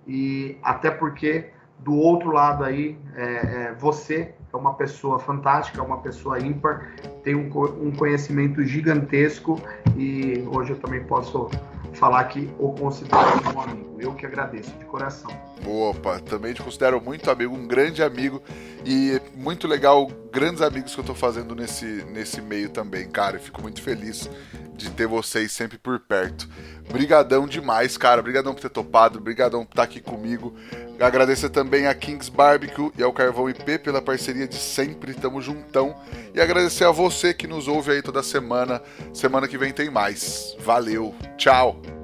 [0.08, 5.82] E até porque do outro lado aí, é, é, você é uma pessoa fantástica, é
[5.82, 6.92] uma pessoa ímpar,
[7.24, 7.50] tem um,
[7.82, 9.62] um, conhecimento gigantesco
[9.96, 11.50] e hoje eu também posso
[11.94, 13.90] falar que o considero como amigo.
[14.00, 15.30] Eu que agradeço de coração.
[15.66, 18.42] Opa, também te considero muito amigo, um grande amigo
[18.86, 23.36] e muito legal, grandes amigos que eu tô fazendo nesse, nesse meio também, cara.
[23.36, 24.30] Eu fico muito feliz
[24.80, 26.48] de ter vocês sempre por perto.
[26.90, 28.22] Brigadão demais, cara.
[28.22, 30.56] Brigadão por ter topado, brigadão por estar aqui comigo.
[31.00, 34.02] Agradecer também a Kings Barbecue e ao Carvão IP pela
[34.40, 35.96] parceria de sempre, tamo juntão.
[36.34, 38.82] E agradecer a você que nos ouve aí toda semana.
[39.14, 40.56] Semana que vem tem mais.
[40.60, 41.99] Valeu, tchau!